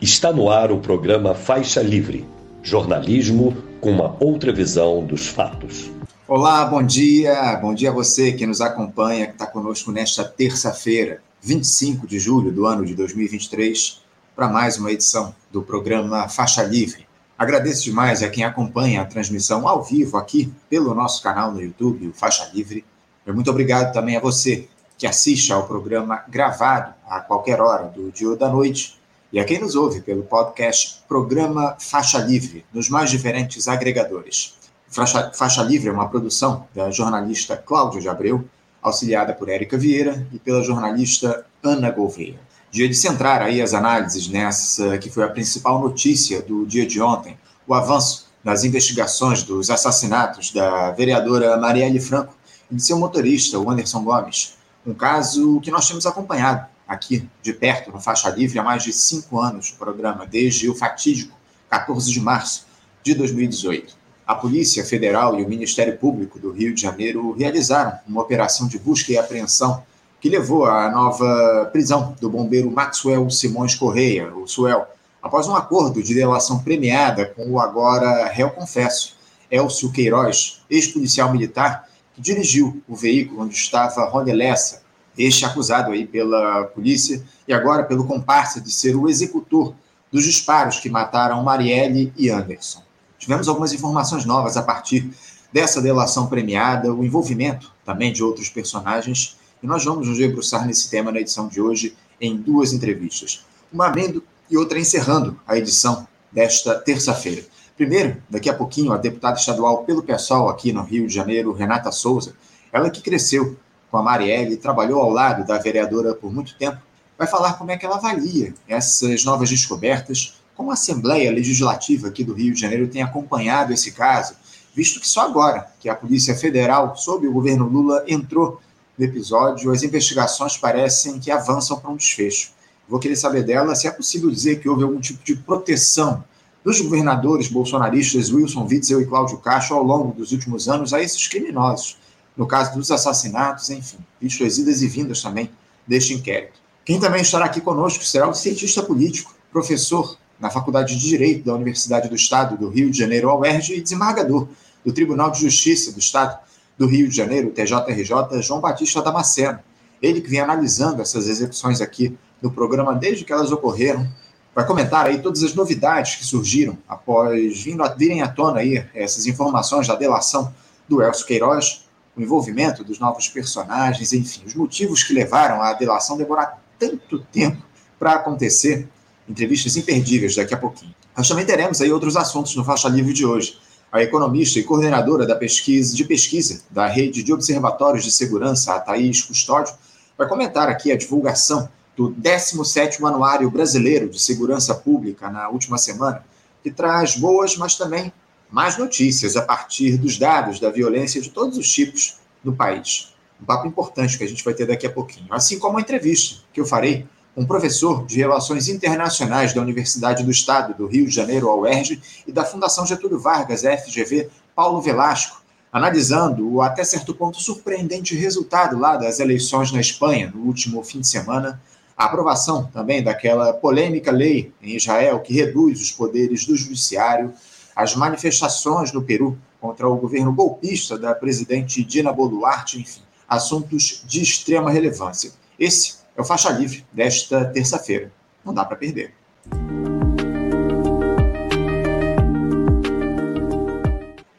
Está 0.00 0.32
no 0.32 0.48
ar 0.48 0.70
o 0.70 0.78
programa 0.78 1.34
Faixa 1.34 1.82
Livre 1.82 2.24
jornalismo 2.62 3.56
com 3.80 3.90
uma 3.90 4.16
outra 4.20 4.52
visão 4.52 5.04
dos 5.04 5.26
fatos. 5.26 5.90
Olá, 6.28 6.64
bom 6.66 6.82
dia. 6.82 7.56
Bom 7.56 7.74
dia 7.74 7.90
a 7.90 7.92
você 7.92 8.30
que 8.30 8.46
nos 8.46 8.60
acompanha, 8.60 9.26
que 9.26 9.32
está 9.32 9.46
conosco 9.46 9.90
nesta 9.90 10.24
terça-feira, 10.24 11.20
25 11.42 12.06
de 12.06 12.20
julho 12.20 12.52
do 12.52 12.64
ano 12.64 12.84
de 12.84 12.94
2023, 12.94 14.00
para 14.36 14.46
mais 14.46 14.78
uma 14.78 14.92
edição 14.92 15.34
do 15.50 15.62
programa 15.62 16.28
Faixa 16.28 16.62
Livre. 16.62 17.06
Agradeço 17.36 17.82
demais 17.82 18.22
a 18.22 18.28
quem 18.28 18.44
acompanha 18.44 19.02
a 19.02 19.06
transmissão 19.06 19.66
ao 19.66 19.82
vivo 19.82 20.16
aqui 20.16 20.52
pelo 20.70 20.94
nosso 20.94 21.20
canal 21.22 21.50
no 21.50 21.60
YouTube, 21.60 22.06
o 22.06 22.12
Faixa 22.12 22.48
Livre. 22.54 22.84
Muito 23.26 23.50
obrigado 23.50 23.92
também 23.92 24.16
a 24.16 24.20
você 24.20 24.68
que 24.96 25.08
assiste 25.08 25.52
ao 25.52 25.66
programa 25.66 26.22
gravado 26.28 26.94
a 27.08 27.18
qualquer 27.20 27.60
hora 27.60 27.86
do 27.86 28.12
dia 28.12 28.28
ou 28.28 28.36
da 28.36 28.48
noite 28.48 28.97
e 29.32 29.38
a 29.38 29.44
quem 29.44 29.60
nos 29.60 29.74
ouve 29.74 30.00
pelo 30.00 30.22
podcast 30.22 31.02
Programa 31.06 31.76
Faixa 31.78 32.18
Livre, 32.18 32.64
nos 32.72 32.88
mais 32.88 33.10
diferentes 33.10 33.68
agregadores. 33.68 34.54
Faixa, 34.88 35.30
Faixa 35.34 35.62
Livre 35.62 35.88
é 35.88 35.92
uma 35.92 36.08
produção 36.08 36.66
da 36.74 36.90
jornalista 36.90 37.56
Cláudia 37.56 38.00
de 38.00 38.08
Abreu, 38.08 38.44
auxiliada 38.82 39.34
por 39.34 39.48
Érica 39.48 39.76
Vieira 39.76 40.26
e 40.32 40.38
pela 40.38 40.62
jornalista 40.62 41.44
Ana 41.62 41.90
Gouveia. 41.90 42.40
Dia 42.70 42.88
de 42.88 42.94
centrar 42.94 43.42
aí 43.42 43.60
as 43.60 43.74
análises 43.74 44.28
nessa 44.28 44.96
que 44.98 45.10
foi 45.10 45.24
a 45.24 45.28
principal 45.28 45.80
notícia 45.80 46.40
do 46.40 46.64
dia 46.64 46.86
de 46.86 47.00
ontem, 47.00 47.38
o 47.66 47.74
avanço 47.74 48.28
nas 48.42 48.64
investigações 48.64 49.42
dos 49.42 49.68
assassinatos 49.68 50.52
da 50.52 50.90
vereadora 50.92 51.56
Marielle 51.58 52.00
Franco 52.00 52.34
e 52.70 52.74
de 52.74 52.82
seu 52.82 52.98
motorista, 52.98 53.58
o 53.58 53.70
Anderson 53.70 54.02
Gomes. 54.02 54.54
Um 54.86 54.94
caso 54.94 55.60
que 55.60 55.70
nós 55.70 55.86
temos 55.86 56.06
acompanhado 56.06 56.66
aqui 56.88 57.28
de 57.42 57.52
perto, 57.52 57.92
no 57.92 58.00
Faixa 58.00 58.30
Livre, 58.30 58.58
há 58.58 58.62
mais 58.62 58.82
de 58.82 58.92
cinco 58.94 59.38
anos, 59.38 59.70
o 59.70 59.76
programa, 59.76 60.26
desde 60.26 60.70
o 60.70 60.74
fatídico 60.74 61.38
14 61.68 62.10
de 62.10 62.18
março 62.18 62.66
de 63.02 63.14
2018. 63.14 63.94
A 64.26 64.34
Polícia 64.34 64.84
Federal 64.84 65.38
e 65.38 65.44
o 65.44 65.48
Ministério 65.48 65.96
Público 65.98 66.38
do 66.38 66.50
Rio 66.50 66.74
de 66.74 66.80
Janeiro 66.80 67.32
realizaram 67.32 67.98
uma 68.06 68.22
operação 68.22 68.66
de 68.66 68.78
busca 68.78 69.12
e 69.12 69.18
apreensão 69.18 69.82
que 70.20 70.28
levou 70.28 70.64
à 70.64 70.90
nova 70.90 71.68
prisão 71.72 72.16
do 72.20 72.28
bombeiro 72.28 72.70
Maxwell 72.70 73.30
Simões 73.30 73.74
Correia, 73.74 74.34
o 74.34 74.46
Suel, 74.46 74.86
após 75.22 75.46
um 75.46 75.54
acordo 75.54 76.02
de 76.02 76.14
delação 76.14 76.58
premiada 76.58 77.26
com 77.26 77.50
o 77.50 77.60
agora 77.60 78.26
réu 78.26 78.50
confesso, 78.50 79.16
Elcio 79.50 79.92
Queiroz, 79.92 80.62
ex-policial 80.68 81.32
militar, 81.32 81.88
que 82.14 82.20
dirigiu 82.20 82.82
o 82.88 82.96
veículo 82.96 83.42
onde 83.42 83.54
estava 83.54 84.08
Rony 84.08 84.32
Lessa, 84.32 84.82
este 85.18 85.44
acusado 85.44 85.90
aí 85.90 86.06
pela 86.06 86.64
polícia 86.64 87.22
e 87.46 87.52
agora 87.52 87.82
pelo 87.82 88.06
comparsa 88.06 88.60
de 88.60 88.72
ser 88.72 88.94
o 88.94 89.08
executor 89.08 89.74
dos 90.10 90.24
disparos 90.24 90.78
que 90.78 90.88
mataram 90.88 91.42
Marielle 91.42 92.12
e 92.16 92.30
Anderson. 92.30 92.82
Tivemos 93.18 93.48
algumas 93.48 93.72
informações 93.72 94.24
novas 94.24 94.56
a 94.56 94.62
partir 94.62 95.10
dessa 95.52 95.82
delação 95.82 96.28
premiada, 96.28 96.92
o 96.92 97.04
envolvimento 97.04 97.72
também 97.84 98.12
de 98.12 98.22
outros 98.22 98.48
personagens, 98.48 99.36
e 99.62 99.66
nós 99.66 99.84
vamos 99.84 100.06
nos 100.06 100.18
debruçar 100.18 100.66
nesse 100.66 100.88
tema 100.88 101.10
na 101.10 101.20
edição 101.20 101.48
de 101.48 101.60
hoje 101.60 101.96
em 102.20 102.36
duas 102.36 102.72
entrevistas. 102.72 103.44
Uma 103.72 103.86
abrindo 103.86 104.22
e 104.48 104.56
outra 104.56 104.78
encerrando 104.78 105.38
a 105.46 105.58
edição 105.58 106.06
desta 106.30 106.74
terça-feira. 106.76 107.44
Primeiro, 107.76 108.22
daqui 108.28 108.48
a 108.48 108.54
pouquinho, 108.54 108.92
a 108.92 108.96
deputada 108.96 109.38
estadual 109.38 109.84
pelo 109.84 110.02
PSOL 110.02 110.48
aqui 110.48 110.72
no 110.72 110.82
Rio 110.82 111.06
de 111.06 111.14
Janeiro, 111.14 111.52
Renata 111.52 111.92
Souza, 111.92 112.34
ela 112.72 112.90
que 112.90 113.00
cresceu 113.00 113.56
com 113.90 113.96
a 113.98 114.02
Marielle, 114.02 114.56
trabalhou 114.56 115.00
ao 115.00 115.10
lado 115.10 115.46
da 115.46 115.58
vereadora 115.58 116.14
por 116.14 116.32
muito 116.32 116.54
tempo, 116.56 116.78
vai 117.16 117.26
falar 117.26 117.54
como 117.54 117.70
é 117.70 117.76
que 117.76 117.84
ela 117.84 117.96
avalia 117.96 118.54
essas 118.68 119.24
novas 119.24 119.50
descobertas, 119.50 120.34
como 120.54 120.70
a 120.70 120.74
Assembleia 120.74 121.30
Legislativa 121.30 122.08
aqui 122.08 122.22
do 122.22 122.34
Rio 122.34 122.54
de 122.54 122.60
Janeiro 122.60 122.88
tem 122.88 123.02
acompanhado 123.02 123.72
esse 123.72 123.92
caso, 123.92 124.34
visto 124.74 125.00
que 125.00 125.08
só 125.08 125.22
agora 125.22 125.66
que 125.80 125.88
a 125.88 125.94
Polícia 125.94 126.34
Federal, 126.36 126.96
sob 126.96 127.26
o 127.26 127.32
governo 127.32 127.68
Lula, 127.68 128.04
entrou 128.06 128.60
no 128.96 129.04
episódio, 129.04 129.70
as 129.70 129.82
investigações 129.82 130.56
parecem 130.56 131.18
que 131.18 131.30
avançam 131.30 131.78
para 131.78 131.90
um 131.90 131.96
desfecho. 131.96 132.50
Vou 132.88 132.98
querer 132.98 133.16
saber 133.16 133.44
dela 133.44 133.74
se 133.74 133.86
é 133.86 133.90
possível 133.90 134.30
dizer 134.30 134.60
que 134.60 134.68
houve 134.68 134.82
algum 134.82 135.00
tipo 135.00 135.22
de 135.24 135.36
proteção 135.36 136.24
dos 136.64 136.80
governadores 136.80 137.48
bolsonaristas 137.48 138.30
Wilson 138.32 138.66
Witzel 138.68 139.00
e 139.00 139.06
Cláudio 139.06 139.38
Castro 139.38 139.76
ao 139.76 139.82
longo 139.82 140.12
dos 140.12 140.32
últimos 140.32 140.68
anos 140.68 140.92
a 140.92 141.00
esses 141.00 141.26
criminosos 141.28 141.96
no 142.38 142.46
caso 142.46 142.72
dos 142.74 142.90
assassinatos, 142.92 143.68
enfim, 143.68 143.98
visto 144.20 144.44
as 144.44 144.58
idas 144.58 144.80
e 144.80 144.86
vindas 144.86 145.20
também 145.20 145.50
deste 145.84 146.14
inquérito. 146.14 146.60
Quem 146.84 147.00
também 147.00 147.20
estará 147.20 147.44
aqui 147.44 147.60
conosco 147.60 148.04
será 148.04 148.28
o 148.28 148.32
cientista 148.32 148.80
político, 148.80 149.34
professor 149.50 150.16
na 150.38 150.48
Faculdade 150.48 150.96
de 150.96 151.08
Direito 151.08 151.44
da 151.44 151.54
Universidade 151.54 152.08
do 152.08 152.14
Estado 152.14 152.56
do 152.56 152.68
Rio 152.68 152.90
de 152.92 152.96
Janeiro, 152.96 153.28
UERJ, 153.36 153.74
e 153.74 153.80
desembargador 153.80 154.46
do 154.84 154.92
Tribunal 154.92 155.32
de 155.32 155.40
Justiça 155.40 155.90
do 155.90 155.98
Estado 155.98 156.38
do 156.78 156.86
Rio 156.86 157.08
de 157.08 157.16
Janeiro, 157.16 157.50
TJRJ, 157.50 158.40
João 158.40 158.60
Batista 158.60 159.02
Damasceno. 159.02 159.58
Ele 160.00 160.20
que 160.20 160.30
vem 160.30 160.38
analisando 160.38 161.02
essas 161.02 161.28
execuções 161.28 161.80
aqui 161.80 162.16
no 162.40 162.52
programa 162.52 162.94
desde 162.94 163.24
que 163.24 163.32
elas 163.32 163.50
ocorreram, 163.50 164.08
vai 164.54 164.64
comentar 164.64 165.06
aí 165.06 165.20
todas 165.20 165.42
as 165.42 165.54
novidades 165.54 166.14
que 166.14 166.24
surgiram 166.24 166.78
após 166.88 167.60
virem 167.60 168.22
à 168.22 168.28
tona 168.28 168.60
aí 168.60 168.86
essas 168.94 169.26
informações 169.26 169.88
da 169.88 169.96
delação 169.96 170.54
do 170.88 171.02
Elcio 171.02 171.26
Queiroz, 171.26 171.87
o 172.18 172.22
envolvimento 172.22 172.82
dos 172.82 172.98
novos 172.98 173.28
personagens, 173.28 174.12
enfim, 174.12 174.42
os 174.44 174.54
motivos 174.54 175.04
que 175.04 175.14
levaram 175.14 175.62
a 175.62 175.72
delação 175.72 176.16
demorar 176.18 176.60
tanto 176.76 177.20
tempo 177.32 177.62
para 177.98 178.14
acontecer. 178.14 178.88
Entrevistas 179.28 179.76
imperdíveis 179.76 180.34
daqui 180.34 180.52
a 180.52 180.56
pouquinho. 180.56 180.94
Nós 181.16 181.28
também 181.28 181.46
teremos 181.46 181.80
aí 181.80 181.92
outros 181.92 182.16
assuntos 182.16 182.56
no 182.56 182.64
Faixa 182.64 182.88
Livre 182.88 183.12
de 183.12 183.24
hoje. 183.24 183.58
A 183.92 184.02
economista 184.02 184.58
e 184.58 184.64
coordenadora 184.64 185.26
da 185.26 185.34
pesquisa, 185.34 185.94
de 185.94 186.04
pesquisa 186.04 186.62
da 186.70 186.86
Rede 186.86 187.22
de 187.22 187.32
Observatórios 187.32 188.04
de 188.04 188.10
Segurança, 188.10 188.74
a 188.74 188.80
Thaís 188.80 189.22
Custódio, 189.22 189.74
vai 190.16 190.26
comentar 190.28 190.68
aqui 190.68 190.90
a 190.90 190.96
divulgação 190.96 191.68
do 191.96 192.10
17º 192.10 193.06
Anuário 193.06 193.50
Brasileiro 193.50 194.08
de 194.08 194.20
Segurança 194.20 194.74
Pública 194.74 195.30
na 195.30 195.48
última 195.48 195.78
semana, 195.78 196.24
que 196.62 196.70
traz 196.70 197.16
boas, 197.16 197.56
mas 197.56 197.76
também 197.76 198.12
mais 198.50 198.78
notícias 198.78 199.36
a 199.36 199.42
partir 199.42 199.96
dos 199.96 200.18
dados 200.18 200.58
da 200.58 200.70
violência 200.70 201.20
de 201.20 201.30
todos 201.30 201.58
os 201.58 201.70
tipos 201.70 202.16
no 202.42 202.54
país. 202.54 203.14
Um 203.40 203.44
papo 203.44 203.66
importante 203.66 204.18
que 204.18 204.24
a 204.24 204.28
gente 204.28 204.44
vai 204.44 204.54
ter 204.54 204.66
daqui 204.66 204.86
a 204.86 204.90
pouquinho. 204.90 205.26
Assim 205.30 205.58
como 205.58 205.78
a 205.78 205.80
entrevista 205.80 206.42
que 206.52 206.60
eu 206.60 206.66
farei 206.66 207.06
com 207.34 207.42
um 207.42 207.46
professor 207.46 208.04
de 208.04 208.18
Relações 208.18 208.68
Internacionais 208.68 209.52
da 209.52 209.60
Universidade 209.60 210.24
do 210.24 210.30
Estado 210.30 210.74
do 210.74 210.86
Rio 210.86 211.06
de 211.06 211.14
Janeiro, 211.14 211.48
a 211.48 211.54
UERJ, 211.54 212.00
e 212.26 212.32
da 212.32 212.44
Fundação 212.44 212.84
Getúlio 212.84 213.20
Vargas, 213.20 213.62
FGV, 213.62 214.28
Paulo 214.56 214.80
Velasco, 214.80 215.40
analisando 215.72 216.52
o 216.54 216.62
até 216.62 216.82
certo 216.82 217.14
ponto 217.14 217.40
surpreendente 217.40 218.14
resultado 218.16 218.78
lá 218.78 218.96
das 218.96 219.20
eleições 219.20 219.70
na 219.70 219.80
Espanha 219.80 220.32
no 220.34 220.42
último 220.42 220.82
fim 220.82 221.00
de 221.00 221.06
semana, 221.06 221.60
a 221.96 222.04
aprovação 222.04 222.64
também 222.72 223.02
daquela 223.02 223.52
polêmica 223.52 224.10
lei 224.10 224.52
em 224.62 224.76
Israel 224.76 225.20
que 225.20 225.34
reduz 225.34 225.80
os 225.80 225.90
poderes 225.90 226.46
do 226.46 226.56
judiciário, 226.56 227.32
as 227.78 227.94
manifestações 227.94 228.92
no 228.92 229.00
Peru 229.00 229.38
contra 229.60 229.88
o 229.88 229.96
governo 229.96 230.32
golpista 230.32 230.98
da 230.98 231.14
presidente 231.14 231.84
Dina 231.84 232.12
Boluarte, 232.12 232.80
enfim, 232.80 233.02
assuntos 233.28 234.02
de 234.04 234.20
extrema 234.20 234.68
relevância. 234.68 235.30
Esse 235.56 235.98
é 236.16 236.20
o 236.20 236.24
Faixa 236.24 236.50
Livre 236.50 236.84
desta 236.92 237.44
terça-feira. 237.44 238.10
Não 238.44 238.52
dá 238.52 238.64
para 238.64 238.76
perder. 238.76 239.14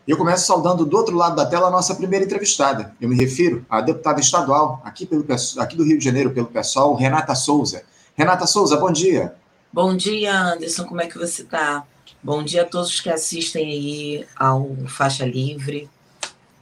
Eu 0.06 0.18
começo 0.18 0.46
saudando 0.46 0.86
do 0.86 0.98
outro 0.98 1.16
lado 1.16 1.38
da 1.38 1.46
tela 1.46 1.70
a 1.70 1.72
nossa 1.72 1.96
primeira 1.96 2.26
entrevistada. 2.26 2.94
Eu 3.00 3.08
me 3.08 3.16
refiro 3.16 3.66
à 3.70 3.80
deputada 3.80 4.20
estadual 4.20 4.82
aqui, 4.84 5.06
pelo, 5.06 5.26
aqui 5.60 5.78
do 5.78 5.86
Rio 5.86 5.98
de 5.98 6.04
Janeiro, 6.04 6.32
pelo 6.32 6.48
pessoal, 6.48 6.94
Renata 6.94 7.34
Souza. 7.36 7.84
Renata 8.18 8.46
Souza, 8.46 8.76
bom 8.76 8.92
dia. 8.92 9.34
Bom 9.72 9.96
dia, 9.96 10.38
Anderson. 10.38 10.84
Como 10.84 11.00
é 11.00 11.08
que 11.08 11.18
você 11.18 11.44
está? 11.44 11.86
Bom 12.22 12.44
dia 12.44 12.64
a 12.64 12.66
todos 12.66 13.00
que 13.00 13.10
assistem 13.10 13.66
aí 13.66 14.28
ao 14.36 14.76
Faixa 14.88 15.26
Livre. 15.26 15.90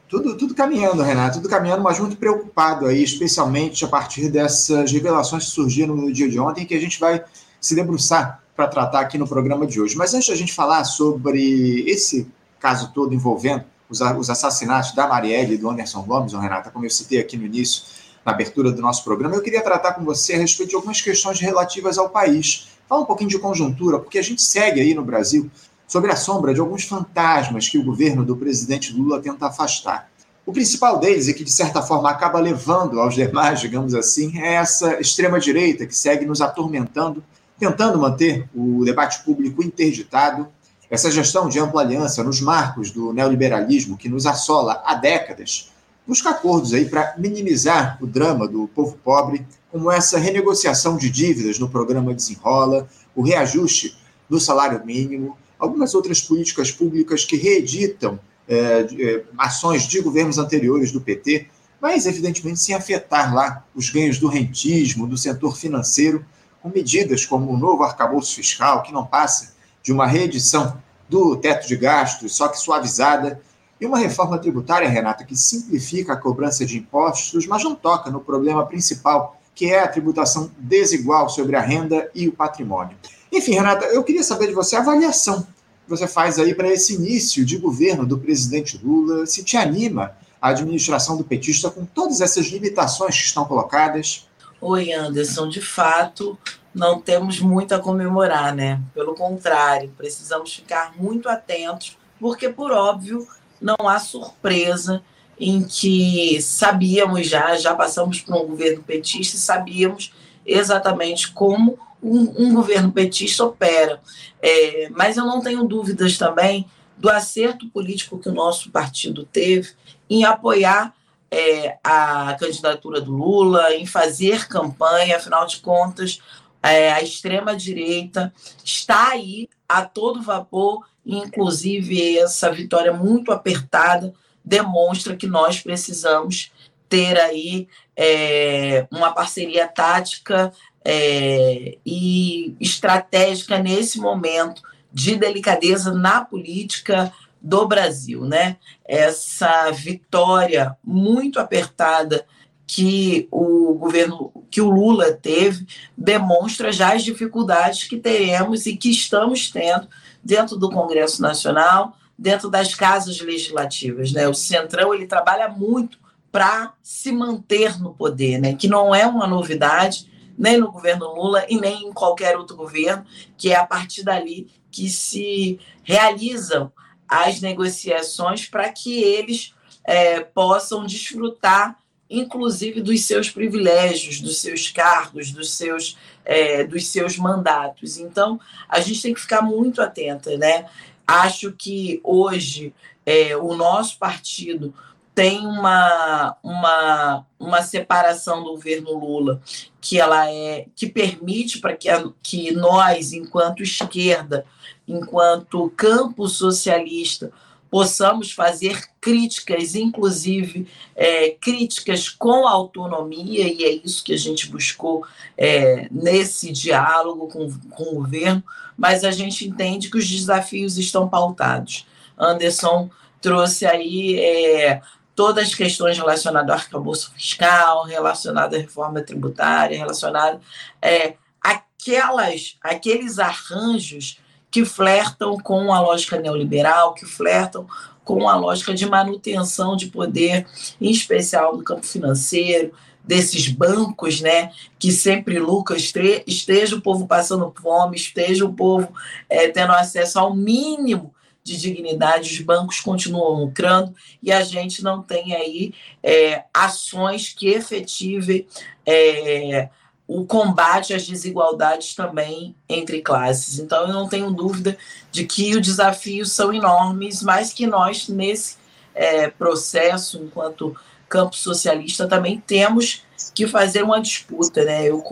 Tudo, 0.07 0.37
tudo 0.37 0.53
caminhando, 0.53 1.01
Renato, 1.01 1.37
tudo 1.37 1.49
caminhando, 1.49 1.81
mas 1.81 1.99
muito 1.99 2.15
preocupado 2.15 2.85
aí, 2.85 3.01
especialmente 3.01 3.83
a 3.83 3.87
partir 3.87 4.29
dessas 4.29 4.91
revelações 4.91 5.45
que 5.45 5.51
surgiram 5.51 5.95
no 5.95 6.13
dia 6.13 6.29
de 6.29 6.39
ontem, 6.39 6.63
que 6.63 6.75
a 6.75 6.79
gente 6.79 6.99
vai 6.99 7.23
se 7.59 7.73
debruçar 7.73 8.41
para 8.55 8.67
tratar 8.67 8.99
aqui 8.99 9.17
no 9.17 9.27
programa 9.27 9.65
de 9.65 9.81
hoje. 9.81 9.97
Mas 9.97 10.13
antes 10.13 10.29
da 10.29 10.35
gente 10.35 10.53
falar 10.53 10.83
sobre 10.83 11.89
esse 11.89 12.31
caso 12.59 12.91
todo 12.93 13.13
envolvendo 13.13 13.65
os, 13.89 13.99
os 13.99 14.29
assassinatos 14.29 14.93
da 14.93 15.07
Marielle 15.07 15.55
e 15.55 15.57
do 15.57 15.69
Anderson 15.71 16.03
Gomes, 16.03 16.33
Renata, 16.33 16.69
como 16.69 16.85
eu 16.85 16.89
citei 16.91 17.19
aqui 17.19 17.35
no 17.35 17.45
início, 17.45 17.81
na 18.23 18.31
abertura 18.31 18.71
do 18.71 18.81
nosso 18.81 19.03
programa, 19.03 19.35
eu 19.35 19.41
queria 19.41 19.63
tratar 19.63 19.93
com 19.93 20.05
você 20.05 20.35
a 20.35 20.37
respeito 20.37 20.69
de 20.69 20.75
algumas 20.75 21.01
questões 21.01 21.39
relativas 21.39 21.97
ao 21.97 22.09
país 22.09 22.67
Fala 22.87 23.01
um 23.01 23.05
pouquinho 23.05 23.29
de 23.29 23.39
conjuntura, 23.39 23.99
porque 23.99 24.17
a 24.17 24.23
gente 24.23 24.41
segue 24.41 24.81
aí 24.81 24.93
no 24.93 25.03
Brasil 25.03 25.49
sobre 25.87 26.11
a 26.11 26.15
sombra 26.15 26.53
de 26.53 26.59
alguns 26.59 26.83
fantasmas 26.83 27.67
que 27.67 27.77
o 27.77 27.83
governo 27.83 28.25
do 28.25 28.35
presidente 28.35 28.93
Lula 28.93 29.21
tenta 29.21 29.47
afastar. 29.47 30.09
O 30.45 30.53
principal 30.53 30.99
deles, 30.99 31.27
e 31.27 31.33
que 31.33 31.43
de 31.43 31.51
certa 31.51 31.81
forma 31.81 32.09
acaba 32.09 32.39
levando 32.39 32.99
aos 32.99 33.15
demais, 33.15 33.59
digamos 33.59 33.93
assim, 33.93 34.39
é 34.39 34.55
essa 34.55 34.99
extrema-direita 34.99 35.85
que 35.85 35.95
segue 35.95 36.25
nos 36.25 36.41
atormentando 36.41 37.23
tentando 37.59 37.97
manter 37.97 38.47
o 38.53 38.85
debate 38.85 39.23
público 39.23 39.63
interditado. 39.63 40.47
Essa 40.91 41.09
gestão 41.09 41.49
de 41.49 41.59
ampla 41.59 41.81
aliança 41.81 42.23
nos 42.23 42.39
marcos 42.39 42.91
do 42.91 43.11
neoliberalismo 43.11 43.97
que 43.97 44.07
nos 44.07 44.27
assola 44.27 44.83
há 44.85 44.93
décadas 44.93 45.71
busca 46.07 46.29
acordos 46.29 46.73
aí 46.73 46.85
para 46.85 47.13
minimizar 47.17 47.97
o 48.01 48.07
drama 48.07 48.47
do 48.47 48.69
povo 48.69 48.97
pobre, 49.03 49.45
como 49.71 49.91
essa 49.91 50.17
renegociação 50.17 50.97
de 50.97 51.09
dívidas 51.09 51.59
no 51.59 51.69
programa 51.69 52.13
Desenrola, 52.13 52.87
o 53.15 53.21
reajuste 53.21 53.97
do 54.29 54.39
salário 54.39 54.85
mínimo, 54.85 55.37
algumas 55.59 55.93
outras 55.93 56.21
políticas 56.21 56.71
públicas 56.71 57.25
que 57.25 57.35
reeditam 57.35 58.19
é, 58.47 58.87
é, 58.99 59.23
ações 59.37 59.87
de 59.87 59.99
governos 60.01 60.37
anteriores 60.37 60.91
do 60.91 61.01
PT, 61.01 61.47
mas 61.81 62.05
evidentemente 62.05 62.59
sem 62.59 62.73
afetar 62.73 63.33
lá 63.33 63.65
os 63.75 63.89
ganhos 63.89 64.19
do 64.19 64.27
rentismo, 64.27 65.07
do 65.07 65.17
setor 65.17 65.55
financeiro, 65.55 66.25
com 66.61 66.69
medidas 66.69 67.25
como 67.25 67.51
o 67.51 67.57
novo 67.57 67.83
arcabouço 67.83 68.35
fiscal, 68.35 68.83
que 68.83 68.93
não 68.93 69.05
passa 69.05 69.53
de 69.83 69.91
uma 69.91 70.07
reedição 70.07 70.81
do 71.07 71.35
teto 71.37 71.67
de 71.67 71.75
gastos, 71.75 72.35
só 72.35 72.47
que 72.47 72.59
suavizada, 72.59 73.41
e 73.79 73.85
uma 73.85 73.99
reforma 73.99 74.39
tributária, 74.39 74.89
Renata, 74.89 75.23
que 75.23 75.35
simplifica 75.35 76.13
a 76.13 76.17
cobrança 76.17 76.65
de 76.65 76.77
impostos, 76.77 77.45
mas 77.45 77.63
não 77.63 77.75
toca 77.75 78.09
no 78.09 78.19
problema 78.19 78.65
principal, 78.65 79.36
que 79.57 79.65
é 79.65 79.79
a 79.79 79.87
tributação 79.87 80.51
desigual 80.55 81.27
sobre 81.29 81.55
a 81.55 81.61
renda 81.61 82.11
e 82.13 82.27
o 82.27 82.31
patrimônio. 82.31 82.95
Enfim, 83.31 83.55
Renata, 83.55 83.87
eu 83.87 84.03
queria 84.03 84.21
saber 84.21 84.45
de 84.45 84.53
você 84.53 84.75
a 84.75 84.81
avaliação 84.81 85.41
que 85.41 85.89
você 85.89 86.07
faz 86.07 86.37
aí 86.37 86.53
para 86.53 86.71
esse 86.71 86.93
início 86.93 87.43
de 87.43 87.57
governo 87.57 88.05
do 88.05 88.19
presidente 88.19 88.79
Lula, 88.81 89.25
se 89.25 89.43
te 89.43 89.57
anima 89.57 90.15
a 90.39 90.49
administração 90.49 91.17
do 91.17 91.23
petista 91.23 91.71
com 91.71 91.85
todas 91.85 92.21
essas 92.21 92.45
limitações 92.45 93.17
que 93.17 93.25
estão 93.25 93.45
colocadas? 93.45 94.27
Oi, 94.61 94.93
Anderson, 94.93 95.49
de 95.49 95.61
fato, 95.61 96.37
não 96.71 97.01
temos 97.01 97.39
muito 97.39 97.73
a 97.73 97.79
comemorar, 97.79 98.53
né? 98.53 98.79
Pelo 98.93 99.15
contrário, 99.15 99.91
precisamos 99.97 100.53
ficar 100.53 100.93
muito 100.95 101.27
atentos, 101.27 101.97
porque, 102.19 102.47
por 102.47 102.71
óbvio, 102.71 103.27
não 103.59 103.89
há 103.89 103.97
surpresa 103.97 105.01
em 105.39 105.63
que 105.63 106.41
sabíamos 106.41 107.27
já, 107.27 107.55
já 107.57 107.75
passamos 107.75 108.21
por 108.21 108.35
um 108.35 108.47
governo 108.47 108.83
petista 108.83 109.37
sabíamos 109.37 110.13
exatamente 110.45 111.31
como 111.31 111.77
um, 112.01 112.33
um 112.37 112.53
governo 112.53 112.91
petista 112.91 113.43
opera. 113.43 114.01
É, 114.41 114.89
mas 114.91 115.17
eu 115.17 115.25
não 115.25 115.41
tenho 115.41 115.63
dúvidas 115.63 116.17
também 116.17 116.65
do 116.97 117.09
acerto 117.09 117.67
político 117.69 118.17
que 118.17 118.29
o 118.29 118.33
nosso 118.33 118.71
partido 118.71 119.23
teve 119.25 119.71
em 120.09 120.23
apoiar 120.23 120.95
é, 121.29 121.77
a 121.83 122.35
candidatura 122.39 123.01
do 123.01 123.11
Lula, 123.11 123.73
em 123.75 123.85
fazer 123.85 124.47
campanha, 124.47 125.17
afinal 125.17 125.45
de 125.45 125.57
contas, 125.57 126.21
é, 126.63 126.91
a 126.91 127.01
extrema-direita 127.01 128.33
está 128.63 129.09
aí 129.09 129.49
a 129.67 129.83
todo 129.83 130.21
vapor 130.21 130.85
Inclusive, 131.07 132.17
essa 132.17 132.51
vitória 132.51 132.91
muito 132.91 133.31
apertada 133.31 134.13
demonstra 134.47 135.15
que 135.15 135.27
nós 135.27 135.59
precisamos 135.59 136.51
ter 136.87 137.19
aí 137.19 137.67
é, 137.97 138.87
uma 138.89 139.11
parceria 139.11 139.67
tática 139.67 140.53
é, 140.85 141.77
e 141.85 142.55
estratégica 142.59 143.59
nesse 143.59 143.99
momento 143.99 144.61
de 144.91 145.17
delicadeza 145.17 145.93
na 145.93 146.23
política 146.23 147.11
do 147.41 147.67
Brasil, 147.67 148.23
né? 148.23 148.55
Essa 148.85 149.69
vitória 149.71 150.77
muito 150.81 151.39
apertada 151.39 152.25
que 152.65 153.27
o 153.29 153.73
governo, 153.73 154.31
que 154.49 154.61
o 154.61 154.69
Lula 154.69 155.11
teve, 155.11 155.67
demonstra 155.97 156.71
já 156.71 156.93
as 156.93 157.03
dificuldades 157.03 157.83
que 157.83 157.97
teremos 157.97 158.65
e 158.65 158.77
que 158.77 158.89
estamos 158.89 159.51
tendo 159.51 159.87
dentro 160.23 160.57
do 160.57 160.69
Congresso 160.69 161.21
Nacional, 161.21 161.97
dentro 162.17 162.49
das 162.49 162.73
casas 162.73 163.19
legislativas. 163.19 164.11
Né? 164.11 164.27
O 164.27 164.33
Centrão 164.33 164.93
ele 164.93 165.05
trabalha 165.05 165.47
muito 165.47 165.99
para 166.31 166.73
se 166.81 167.11
manter 167.11 167.79
no 167.79 167.93
poder, 167.93 168.39
né? 168.39 168.53
que 168.53 168.67
não 168.67 168.93
é 168.93 169.05
uma 169.05 169.27
novidade, 169.27 170.09
nem 170.37 170.57
no 170.57 170.71
governo 170.71 171.13
Lula 171.13 171.45
e 171.49 171.59
nem 171.59 171.87
em 171.87 171.93
qualquer 171.93 172.37
outro 172.37 172.55
governo, 172.55 173.05
que 173.37 173.51
é 173.51 173.55
a 173.55 173.65
partir 173.65 174.03
dali 174.03 174.47
que 174.69 174.89
se 174.89 175.59
realizam 175.83 176.71
as 177.07 177.41
negociações 177.41 178.45
para 178.45 178.69
que 178.69 179.01
eles 179.01 179.53
é, 179.83 180.19
possam 180.19 180.85
desfrutar 180.85 181.77
inclusive 182.09 182.81
dos 182.81 183.03
seus 183.03 183.29
privilégios, 183.29 184.21
dos 184.21 184.37
seus 184.37 184.69
cargos, 184.69 185.31
dos 185.31 185.51
seus, 185.51 185.97
é, 186.23 186.63
dos 186.63 186.87
seus 186.87 187.17
mandatos. 187.17 187.97
Então, 187.97 188.39
a 188.69 188.79
gente 188.79 189.01
tem 189.01 189.13
que 189.13 189.21
ficar 189.21 189.41
muito 189.41 189.81
atenta, 189.81 190.37
né? 190.37 190.65
Acho 191.07 191.53
que 191.53 192.01
hoje 192.03 192.73
é, 193.05 193.35
o 193.37 193.55
nosso 193.55 193.97
partido 193.97 194.73
tem 195.15 195.47
uma, 195.47 196.37
uma, 196.43 197.25
uma 197.39 197.61
separação 197.63 198.43
do 198.43 198.51
governo 198.51 198.93
Lula 198.93 199.41
que 199.81 199.99
ela 199.99 200.29
é 200.29 200.67
que 200.75 200.87
permite 200.87 201.59
para 201.59 201.75
que, 201.75 201.87
que 202.21 202.51
nós, 202.51 203.13
enquanto 203.13 203.63
esquerda, 203.63 204.45
enquanto 204.87 205.73
campo 205.75 206.27
socialista, 206.27 207.31
possamos 207.69 208.31
fazer 208.31 208.87
críticas, 209.01 209.75
inclusive 209.75 210.67
é, 210.95 211.31
críticas 211.31 212.09
com 212.09 212.47
autonomia, 212.47 213.47
e 213.47 213.63
é 213.63 213.81
isso 213.83 214.03
que 214.03 214.13
a 214.13 214.17
gente 214.17 214.49
buscou 214.49 215.05
é, 215.37 215.87
nesse 215.91 216.51
diálogo 216.51 217.27
com, 217.27 217.51
com 217.69 217.83
o 217.83 217.95
governo, 217.95 218.43
mas 218.77 219.03
a 219.03 219.11
gente 219.11 219.47
entende 219.47 219.89
que 219.89 219.97
os 219.97 220.09
desafios 220.09 220.77
estão 220.77 221.07
pautados. 221.07 221.85
Anderson 222.17 222.89
trouxe 223.21 223.65
aí 223.65 224.19
é, 224.19 224.81
todas 225.15 225.47
as 225.47 225.55
questões 225.55 225.97
relacionadas 225.97 226.49
ao 226.49 226.57
arcabouço 226.57 227.11
fiscal, 227.13 227.85
relacionadas 227.85 228.59
à 228.59 228.61
reforma 228.61 229.01
tributária, 229.01 229.77
relacionadas 229.77 230.39
é, 230.81 231.15
aquelas, 231.41 232.57
aqueles 232.61 233.19
arranjos 233.19 234.19
que 234.49 234.65
flertam 234.65 235.37
com 235.37 235.73
a 235.73 235.81
lógica 235.81 236.19
neoliberal, 236.19 236.93
que 236.93 237.05
flertam 237.05 237.67
com 238.03 238.29
a 238.29 238.35
lógica 238.35 238.73
de 238.73 238.85
manutenção 238.85 239.75
de 239.75 239.87
poder, 239.87 240.47
em 240.79 240.89
especial 240.89 241.57
no 241.57 241.63
campo 241.63 241.85
financeiro, 241.85 242.73
desses 243.03 243.47
bancos, 243.47 244.19
né, 244.19 244.51
que 244.77 244.91
sempre 244.91 245.39
lucram, 245.39 245.77
esteja 245.77 246.75
o 246.75 246.81
povo 246.81 247.07
passando 247.07 247.53
fome, 247.61 247.95
esteja 247.95 248.45
o 248.45 248.53
povo 248.53 248.93
é, 249.29 249.47
tendo 249.47 249.71
acesso 249.71 250.19
ao 250.19 250.35
mínimo 250.35 251.13
de 251.41 251.57
dignidade, 251.57 252.33
os 252.33 252.41
bancos 252.41 252.81
continuam 252.81 253.45
lucrando 253.45 253.95
e 254.21 254.31
a 254.33 254.43
gente 254.43 254.83
não 254.83 255.01
tem 255.01 255.33
aí 255.33 255.73
é, 256.03 256.43
ações 256.53 257.33
que 257.33 257.47
efetivem 257.47 258.45
é, 258.85 259.69
o 260.07 260.25
combate 260.25 260.93
às 260.93 261.05
desigualdades 261.05 261.93
também 261.93 262.55
entre 262.69 263.01
classes. 263.01 263.59
Então, 263.59 263.87
eu 263.87 263.93
não 263.93 264.07
tenho 264.07 264.31
dúvida 264.31 264.77
de 265.11 265.25
que 265.25 265.55
os 265.55 265.61
desafios 265.61 266.31
são 266.31 266.53
enormes, 266.53 267.21
mas 267.21 267.51
que 267.51 267.67
nós, 267.67 268.07
nesse 268.07 268.57
é, 268.95 269.29
processo, 269.29 270.23
enquanto 270.23 270.75
campo 271.09 271.35
socialista, 271.35 272.07
também 272.07 272.39
temos 272.39 273.03
que 273.35 273.47
fazer 273.47 273.83
uma 273.83 273.99
disputa. 273.99 274.63
Né? 274.63 274.85
Eu, 274.85 275.03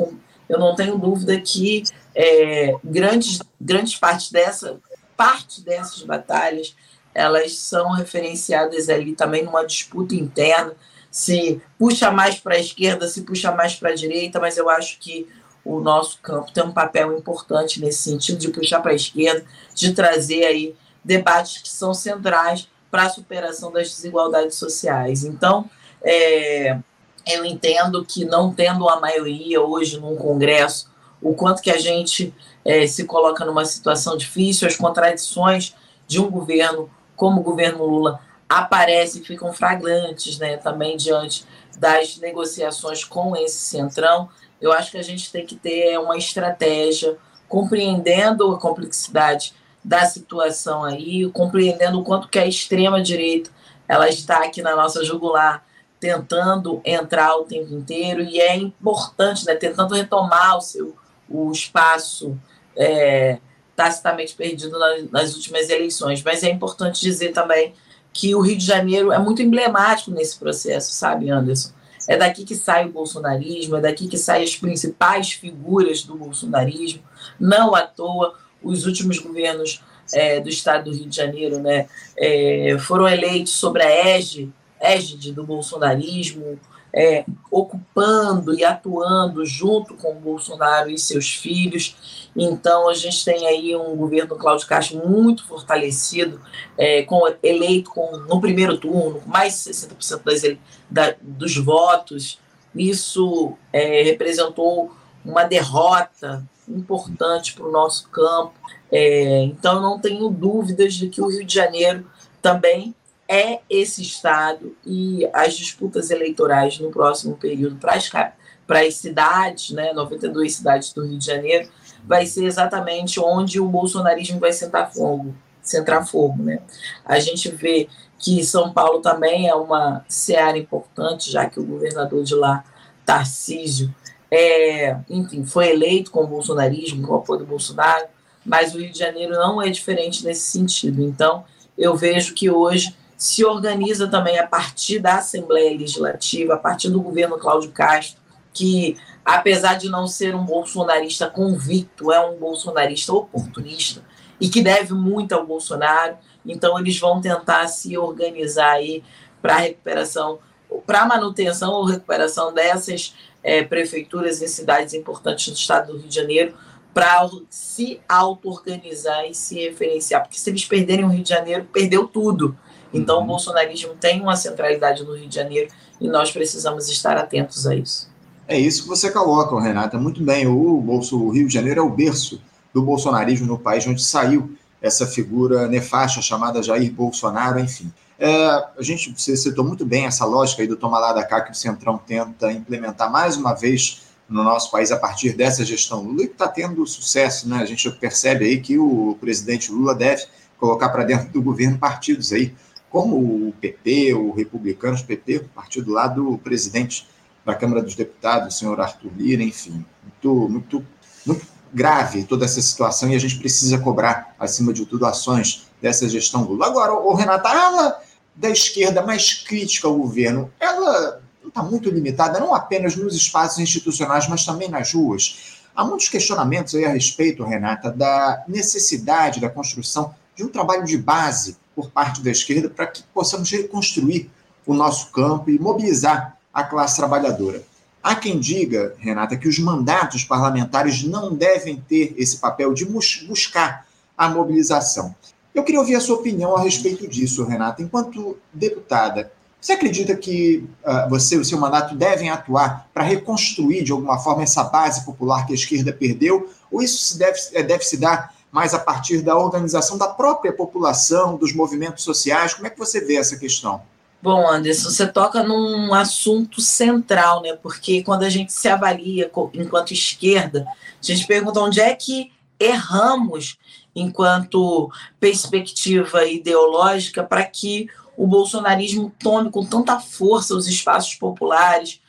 eu 0.47 0.57
não 0.57 0.75
tenho 0.75 0.97
dúvida 0.97 1.39
que 1.41 1.83
é, 2.15 2.73
grandes, 2.83 3.41
grandes 3.59 3.95
partes 3.97 4.31
dessa 4.31 4.79
parte 5.17 5.61
dessas 5.61 6.01
batalhas 6.03 6.75
elas 7.13 7.53
são 7.57 7.91
referenciadas 7.91 8.89
ali 8.89 9.15
também 9.15 9.43
numa 9.43 9.65
disputa 9.65 10.13
interna 10.13 10.75
se 11.15 11.61
puxa 11.79 12.11
mais 12.11 12.35
para 12.35 12.55
a 12.55 12.59
esquerda, 12.59 13.07
se 13.07 13.21
puxa 13.21 13.49
mais 13.49 13.73
para 13.73 13.91
a 13.91 13.95
direita, 13.95 14.37
mas 14.37 14.57
eu 14.57 14.69
acho 14.69 14.99
que 14.99 15.25
o 15.63 15.79
nosso 15.79 16.19
campo 16.21 16.51
tem 16.51 16.61
um 16.61 16.73
papel 16.73 17.17
importante 17.17 17.79
nesse 17.79 17.99
sentido 17.99 18.37
de 18.37 18.49
puxar 18.49 18.81
para 18.81 18.91
a 18.91 18.95
esquerda, 18.95 19.45
de 19.73 19.93
trazer 19.93 20.43
aí 20.43 20.75
debates 21.01 21.61
que 21.61 21.69
são 21.69 21.93
centrais 21.93 22.67
para 22.91 23.03
a 23.03 23.09
superação 23.09 23.71
das 23.71 23.87
desigualdades 23.91 24.57
sociais. 24.57 25.23
Então, 25.23 25.69
é, 26.03 26.77
eu 27.25 27.45
entendo 27.45 28.03
que 28.03 28.25
não 28.25 28.53
tendo 28.53 28.89
a 28.89 28.99
maioria 28.99 29.61
hoje 29.61 29.97
num 29.97 30.17
Congresso, 30.17 30.91
o 31.21 31.33
quanto 31.33 31.61
que 31.61 31.71
a 31.71 31.79
gente 31.79 32.33
é, 32.65 32.85
se 32.87 33.05
coloca 33.05 33.45
numa 33.45 33.63
situação 33.63 34.17
difícil, 34.17 34.67
as 34.67 34.75
contradições 34.75 35.77
de 36.05 36.19
um 36.19 36.29
governo 36.29 36.89
como 37.15 37.39
o 37.39 37.43
governo 37.43 37.85
Lula 37.85 38.19
aparecem, 38.47 39.23
ficam 39.23 39.51
flagrantes 39.53 40.37
né, 40.37 40.57
também 40.57 40.97
diante 40.97 41.45
das 41.77 42.17
negociações 42.17 43.03
com 43.03 43.35
esse 43.35 43.57
centrão. 43.57 44.29
Eu 44.61 44.71
acho 44.71 44.91
que 44.91 44.97
a 44.97 45.03
gente 45.03 45.31
tem 45.31 45.45
que 45.45 45.55
ter 45.55 45.99
uma 45.99 46.17
estratégia, 46.17 47.17
compreendendo 47.47 48.51
a 48.53 48.59
complexidade 48.59 49.53
da 49.83 50.05
situação 50.05 50.83
aí, 50.83 51.29
compreendendo 51.31 51.99
o 51.99 52.03
quanto 52.03 52.27
que 52.27 52.39
a 52.39 52.47
extrema-direita 52.47 53.51
ela 53.87 54.09
está 54.09 54.43
aqui 54.43 54.61
na 54.61 54.75
nossa 54.75 55.03
jugular, 55.03 55.63
tentando 55.99 56.81
entrar 56.83 57.35
o 57.37 57.43
tempo 57.43 57.73
inteiro, 57.73 58.21
e 58.21 58.39
é 58.39 58.55
importante, 58.55 59.45
né, 59.45 59.55
tentando 59.55 59.93
retomar 59.93 60.57
o 60.57 60.61
seu 60.61 60.95
o 61.27 61.51
espaço 61.51 62.37
é, 62.75 63.39
tacitamente 63.75 64.35
perdido 64.35 64.77
nas, 64.77 65.11
nas 65.11 65.35
últimas 65.35 65.69
eleições. 65.69 66.21
Mas 66.23 66.43
é 66.43 66.49
importante 66.49 67.01
dizer 67.01 67.31
também 67.31 67.73
que 68.15 68.33
o 68.33 68.39
Rio 68.39 68.57
de 68.57 68.65
Janeiro 68.65 69.11
é 69.11 69.19
muito 69.19 69.41
emblemático 69.41 70.09
nesse 70.09 70.39
processo, 70.39 70.93
sabe, 70.93 71.29
Anderson? 71.29 71.71
É 72.07 72.15
daqui 72.15 72.45
que 72.45 72.55
sai 72.55 72.85
o 72.85 72.91
bolsonarismo, 72.91 73.75
é 73.75 73.81
daqui 73.81 74.07
que 74.07 74.17
saem 74.17 74.45
as 74.45 74.55
principais 74.55 75.33
figuras 75.33 76.01
do 76.03 76.15
bolsonarismo. 76.15 77.03
Não 77.37 77.75
à 77.75 77.81
toa, 77.81 78.35
os 78.63 78.85
últimos 78.85 79.19
governos 79.19 79.83
é, 80.13 80.39
do 80.39 80.47
estado 80.47 80.85
do 80.85 80.95
Rio 80.95 81.09
de 81.09 81.15
Janeiro 81.15 81.59
né, 81.59 81.87
é, 82.17 82.77
foram 82.79 83.05
eleitos 83.05 83.51
sobre 83.51 83.83
a 83.83 83.89
égide, 83.89 84.49
égide 84.79 85.31
do 85.31 85.45
bolsonarismo, 85.45 86.59
é, 86.95 87.25
ocupando 87.51 88.57
e 88.57 88.63
atuando 88.63 89.45
junto 89.45 89.95
com 89.95 90.13
o 90.13 90.19
Bolsonaro 90.19 90.89
e 90.89 90.97
seus 90.97 91.35
filhos. 91.35 92.29
Então, 92.33 92.87
a 92.87 92.93
gente 92.93 93.25
tem 93.25 93.45
aí 93.45 93.75
um 93.75 93.95
governo 93.97 94.35
Cláudio 94.37 94.65
Castro 94.65 95.05
muito 95.05 95.45
fortalecido, 95.45 96.39
é, 96.77 97.03
com, 97.03 97.21
eleito 97.43 97.89
com, 97.89 98.17
no 98.17 98.39
primeiro 98.39 98.77
turno, 98.77 99.21
mais 99.25 99.65
de 99.65 99.71
60% 99.71 100.23
das, 100.23 100.41
da, 100.89 101.15
dos 101.21 101.57
votos. 101.57 102.39
Isso 102.73 103.57
é, 103.73 104.03
representou 104.03 104.95
uma 105.23 105.43
derrota 105.43 106.47
importante 106.67 107.53
para 107.53 107.67
o 107.67 107.71
nosso 107.71 108.07
campo. 108.09 108.53
É, 108.89 109.43
então, 109.43 109.81
não 109.81 109.99
tenho 109.99 110.29
dúvidas 110.29 110.93
de 110.93 111.09
que 111.09 111.21
o 111.21 111.27
Rio 111.27 111.43
de 111.43 111.53
Janeiro 111.53 112.05
também 112.41 112.95
é 113.27 113.59
esse 113.69 114.01
Estado 114.01 114.75
e 114.85 115.27
as 115.33 115.55
disputas 115.55 116.11
eleitorais 116.11 116.79
no 116.79 116.91
próximo 116.91 117.35
período 117.35 117.77
para 117.77 117.93
as, 117.93 118.09
para 118.09 118.81
as 118.81 118.95
cidades, 118.95 119.71
né, 119.71 119.93
92 119.93 120.55
cidades 120.55 120.93
do 120.93 121.05
Rio 121.05 121.17
de 121.17 121.25
Janeiro, 121.25 121.69
vai 122.03 122.25
ser 122.25 122.45
exatamente 122.45 123.19
onde 123.19 123.59
o 123.59 123.67
bolsonarismo 123.67 124.39
vai 124.39 124.53
sentar 124.53 124.93
fogo, 124.93 125.35
centrar 125.61 126.07
fogo. 126.07 126.43
Né? 126.43 126.59
A 127.03 127.19
gente 127.19 127.49
vê 127.49 127.87
que 128.19 128.43
São 128.43 128.71
Paulo 128.71 129.01
também 129.01 129.47
é 129.47 129.55
uma 129.55 130.05
seara 130.07 130.57
importante, 130.57 131.31
já 131.31 131.49
que 131.49 131.59
o 131.59 131.65
governador 131.65 132.23
de 132.23 132.35
lá, 132.35 132.63
Tarcísio, 133.05 133.93
é, 134.31 134.97
enfim, 135.09 135.45
foi 135.45 135.69
eleito 135.69 136.11
com 136.11 136.23
o 136.23 136.27
bolsonarismo, 136.27 137.05
com 137.05 137.13
o 137.13 137.17
apoio 137.17 137.39
do 137.39 137.45
Bolsonaro, 137.45 138.05
mas 138.45 138.73
o 138.73 138.79
Rio 138.79 138.91
de 138.91 138.99
Janeiro 138.99 139.33
não 139.33 139.61
é 139.61 139.69
diferente 139.69 140.23
nesse 140.23 140.51
sentido. 140.51 141.03
Então, 141.03 141.43
eu 141.77 141.95
vejo 141.95 142.33
que 142.33 142.49
hoje 142.49 142.95
se 143.17 143.45
organiza 143.45 144.07
também 144.07 144.37
a 144.37 144.45
partir 144.45 144.99
da 144.99 145.15
Assembleia 145.15 145.77
Legislativa, 145.77 146.55
a 146.55 146.57
partir 146.57 146.89
do 146.89 147.01
governo 147.01 147.37
Cláudio 147.37 147.71
Castro, 147.71 148.21
que, 148.53 148.97
apesar 149.23 149.75
de 149.75 149.89
não 149.89 150.07
ser 150.07 150.35
um 150.35 150.45
bolsonarista 150.45 151.29
convicto, 151.29 152.11
é 152.11 152.19
um 152.19 152.37
bolsonarista 152.37 153.13
oportunista 153.13 154.03
e 154.39 154.49
que 154.49 154.61
deve 154.61 154.93
muito 154.93 155.33
ao 155.33 155.45
Bolsonaro. 155.45 156.17
Então, 156.45 156.77
eles 156.79 156.99
vão 156.99 157.21
tentar 157.21 157.67
se 157.67 157.97
organizar 157.97 158.71
aí 158.71 159.03
para 159.41 159.55
a 159.55 159.59
recuperação, 159.59 160.39
para 160.85 161.01
a 161.01 161.05
manutenção 161.05 161.73
ou 161.73 161.85
recuperação 161.85 162.53
dessas 162.53 163.15
é, 163.43 163.63
prefeituras 163.63 164.41
em 164.41 164.47
cidades 164.47 164.93
importantes 164.93 165.49
do 165.49 165.55
estado 165.55 165.91
do 165.91 165.99
Rio 165.99 166.09
de 166.09 166.15
Janeiro, 166.15 166.55
para 166.93 167.29
se 167.49 167.99
auto-organizar 168.07 169.25
e 169.29 169.33
se 169.33 169.55
referenciar. 169.55 170.21
Porque 170.23 170.39
se 170.39 170.49
eles 170.49 170.65
perderem 170.65 171.03
o 171.03 171.09
Rio 171.09 171.23
de 171.23 171.29
Janeiro, 171.29 171.67
perdeu 171.71 172.07
tudo. 172.07 172.57
Então, 172.93 173.17
uhum. 173.17 173.23
o 173.23 173.27
bolsonarismo 173.27 173.93
tem 173.95 174.21
uma 174.21 174.35
centralidade 174.35 175.03
no 175.03 175.15
Rio 175.15 175.27
de 175.27 175.35
Janeiro 175.35 175.71
e 175.99 176.07
nós 176.07 176.31
precisamos 176.31 176.89
estar 176.89 177.17
atentos 177.17 177.65
a 177.67 177.75
isso. 177.75 178.09
É 178.47 178.59
isso 178.59 178.83
que 178.83 178.89
você 178.89 179.11
coloca, 179.11 179.59
Renata. 179.59 179.97
Muito 179.97 180.23
bem. 180.23 180.47
O, 180.47 180.79
Bolso, 180.79 181.19
o 181.19 181.29
Rio 181.29 181.47
de 181.47 181.53
Janeiro 181.53 181.79
é 181.79 181.83
o 181.83 181.89
berço 181.89 182.41
do 182.73 182.81
bolsonarismo 182.81 183.47
no 183.47 183.57
país, 183.57 183.87
onde 183.87 184.03
saiu 184.03 184.55
essa 184.81 185.07
figura 185.07 185.67
nefasta 185.67 186.21
chamada 186.21 186.61
Jair 186.61 186.91
Bolsonaro, 186.91 187.59
enfim. 187.59 187.91
É, 188.19 188.29
a 188.77 188.81
gente, 188.81 189.13
você 189.17 189.35
citou 189.35 189.65
muito 189.65 189.85
bem 189.85 190.05
essa 190.05 190.25
lógica 190.25 190.61
aí 190.61 190.67
do 190.67 190.77
tomar 190.77 190.99
lá 190.99 191.13
da 191.13 191.23
cá 191.23 191.41
que 191.41 191.51
o 191.51 191.55
Centrão 191.55 191.97
tenta 191.97 192.51
implementar 192.51 193.11
mais 193.11 193.35
uma 193.35 193.53
vez 193.53 194.03
no 194.29 194.43
nosso 194.43 194.71
país 194.71 194.91
a 194.91 194.97
partir 194.97 195.33
dessa 195.33 195.65
gestão 195.65 196.01
Lula 196.01 196.23
e 196.23 196.27
que 196.27 196.33
está 196.33 196.47
tendo 196.47 196.85
sucesso, 196.85 197.47
né? 197.47 197.57
A 197.57 197.65
gente 197.65 197.89
percebe 197.91 198.45
aí 198.45 198.59
que 198.59 198.77
o 198.77 199.17
presidente 199.19 199.71
Lula 199.71 199.93
deve 199.93 200.23
colocar 200.57 200.89
para 200.89 201.03
dentro 201.03 201.29
do 201.29 201.41
governo 201.41 201.77
partidos 201.77 202.31
aí 202.31 202.53
como 202.95 203.17
o 203.49 203.53
PP, 203.59 204.13
o 204.13 204.31
Republicanos, 204.31 205.01
PP, 205.01 205.47
partido 205.53 205.91
lá 205.91 206.07
do 206.07 206.37
presidente 206.37 207.05
da 207.43 207.53
Câmara 207.53 207.81
dos 207.81 207.93
Deputados, 207.93 208.55
o 208.55 208.57
senhor 208.57 208.79
Arthur 208.79 209.11
Lira, 209.17 209.43
enfim, 209.43 209.85
muito, 210.01 210.49
muito, 210.49 210.85
muito 211.25 211.45
grave 211.73 212.23
toda 212.23 212.45
essa 212.45 212.61
situação 212.61 213.09
e 213.09 213.15
a 213.15 213.19
gente 213.19 213.37
precisa 213.37 213.77
cobrar, 213.79 214.33
acima 214.39 214.71
de 214.71 214.85
tudo, 214.85 215.05
ações 215.05 215.67
dessa 215.81 216.07
gestão 216.07 216.45
Lula. 216.45 216.67
Agora, 216.67 216.93
o 216.93 217.13
Renata, 217.13 217.49
ela 217.49 218.01
da 218.33 218.49
esquerda 218.49 219.01
mais 219.01 219.43
crítica 219.43 219.89
ao 219.89 219.97
governo, 219.97 220.49
ela 220.57 221.21
está 221.45 221.61
muito 221.61 221.89
limitada, 221.89 222.39
não 222.39 222.55
apenas 222.55 222.95
nos 222.95 223.13
espaços 223.13 223.59
institucionais, 223.59 224.29
mas 224.29 224.45
também 224.45 224.69
nas 224.69 224.93
ruas. 224.93 225.57
Há 225.75 225.83
muitos 225.83 226.07
questionamentos 226.07 226.73
aí 226.73 226.85
a 226.85 226.93
respeito, 226.93 227.43
Renata, 227.43 227.91
da 227.91 228.45
necessidade 228.47 229.41
da 229.41 229.49
construção 229.49 230.15
de 230.33 230.45
um 230.45 230.47
trabalho 230.47 230.85
de 230.85 230.97
base 230.97 231.57
por 231.75 231.89
parte 231.91 232.21
da 232.21 232.31
esquerda 232.31 232.69
para 232.69 232.87
que 232.87 233.03
possamos 233.13 233.51
reconstruir 233.51 234.29
o 234.65 234.73
nosso 234.73 235.11
campo 235.11 235.49
e 235.49 235.59
mobilizar 235.59 236.37
a 236.53 236.63
classe 236.63 236.95
trabalhadora. 236.95 237.63
Há 238.01 238.15
quem 238.15 238.39
diga, 238.39 238.95
Renata, 238.99 239.35
que 239.35 239.47
os 239.47 239.57
mandatos 239.57 240.23
parlamentares 240.23 241.03
não 241.03 241.33
devem 241.33 241.83
ter 241.87 242.13
esse 242.17 242.37
papel 242.37 242.73
de 242.73 242.85
buscar 242.85 243.87
a 244.15 244.29
mobilização. 244.29 245.15
Eu 245.53 245.63
queria 245.63 245.79
ouvir 245.79 245.95
a 245.95 245.99
sua 245.99 246.17
opinião 246.17 246.55
a 246.55 246.61
respeito 246.61 247.07
disso, 247.07 247.43
Renata. 247.43 247.81
Enquanto 247.81 248.37
deputada, 248.53 249.31
você 249.59 249.73
acredita 249.73 250.15
que 250.15 250.63
uh, 250.85 251.09
você 251.09 251.33
e 251.33 251.39
o 251.39 251.43
seu 251.45 251.59
mandato 251.59 251.95
devem 251.95 252.29
atuar 252.29 252.87
para 252.93 253.03
reconstruir, 253.03 253.83
de 253.83 253.91
alguma 253.91 254.19
forma, 254.19 254.43
essa 254.43 254.63
base 254.65 255.03
popular 255.03 255.47
que 255.47 255.53
a 255.53 255.55
esquerda 255.55 255.91
perdeu? 255.91 256.47
Ou 256.69 256.83
isso 256.83 257.03
se 257.03 257.17
deve, 257.17 257.39
eh, 257.53 257.63
deve 257.63 257.83
se 257.83 257.97
dar 257.97 258.34
mais 258.55 258.73
a 258.73 258.79
partir 258.79 259.21
da 259.21 259.37
organização 259.37 259.97
da 259.97 260.07
própria 260.07 260.53
população, 260.53 261.35
dos 261.35 261.53
movimentos 261.53 262.05
sociais? 262.05 262.53
Como 262.53 262.65
é 262.65 262.69
que 262.69 262.79
você 262.79 263.01
vê 263.01 263.17
essa 263.17 263.37
questão? 263.37 263.81
Bom, 264.21 264.49
Anderson, 264.49 264.89
você 264.91 265.05
toca 265.05 265.43
num 265.43 265.93
assunto 265.93 266.61
central, 266.61 267.41
né? 267.41 267.59
Porque 267.61 268.01
quando 268.01 268.23
a 268.23 268.29
gente 268.29 268.53
se 268.53 268.69
avalia 268.69 269.29
enquanto 269.53 269.91
esquerda, 269.91 270.65
a 270.65 271.05
gente 271.05 271.27
pergunta 271.27 271.59
onde 271.59 271.81
é 271.81 271.93
que 271.93 272.31
erramos 272.57 273.57
enquanto 273.93 274.89
perspectiva 275.19 276.25
ideológica 276.25 277.25
para 277.25 277.43
que 277.43 277.89
o 278.15 278.25
bolsonarismo 278.25 279.13
tome 279.19 279.51
com 279.51 279.65
tanta 279.65 279.99
força 279.99 280.55
os 280.55 280.65
espaços 280.65 281.15
populares, 281.15 281.99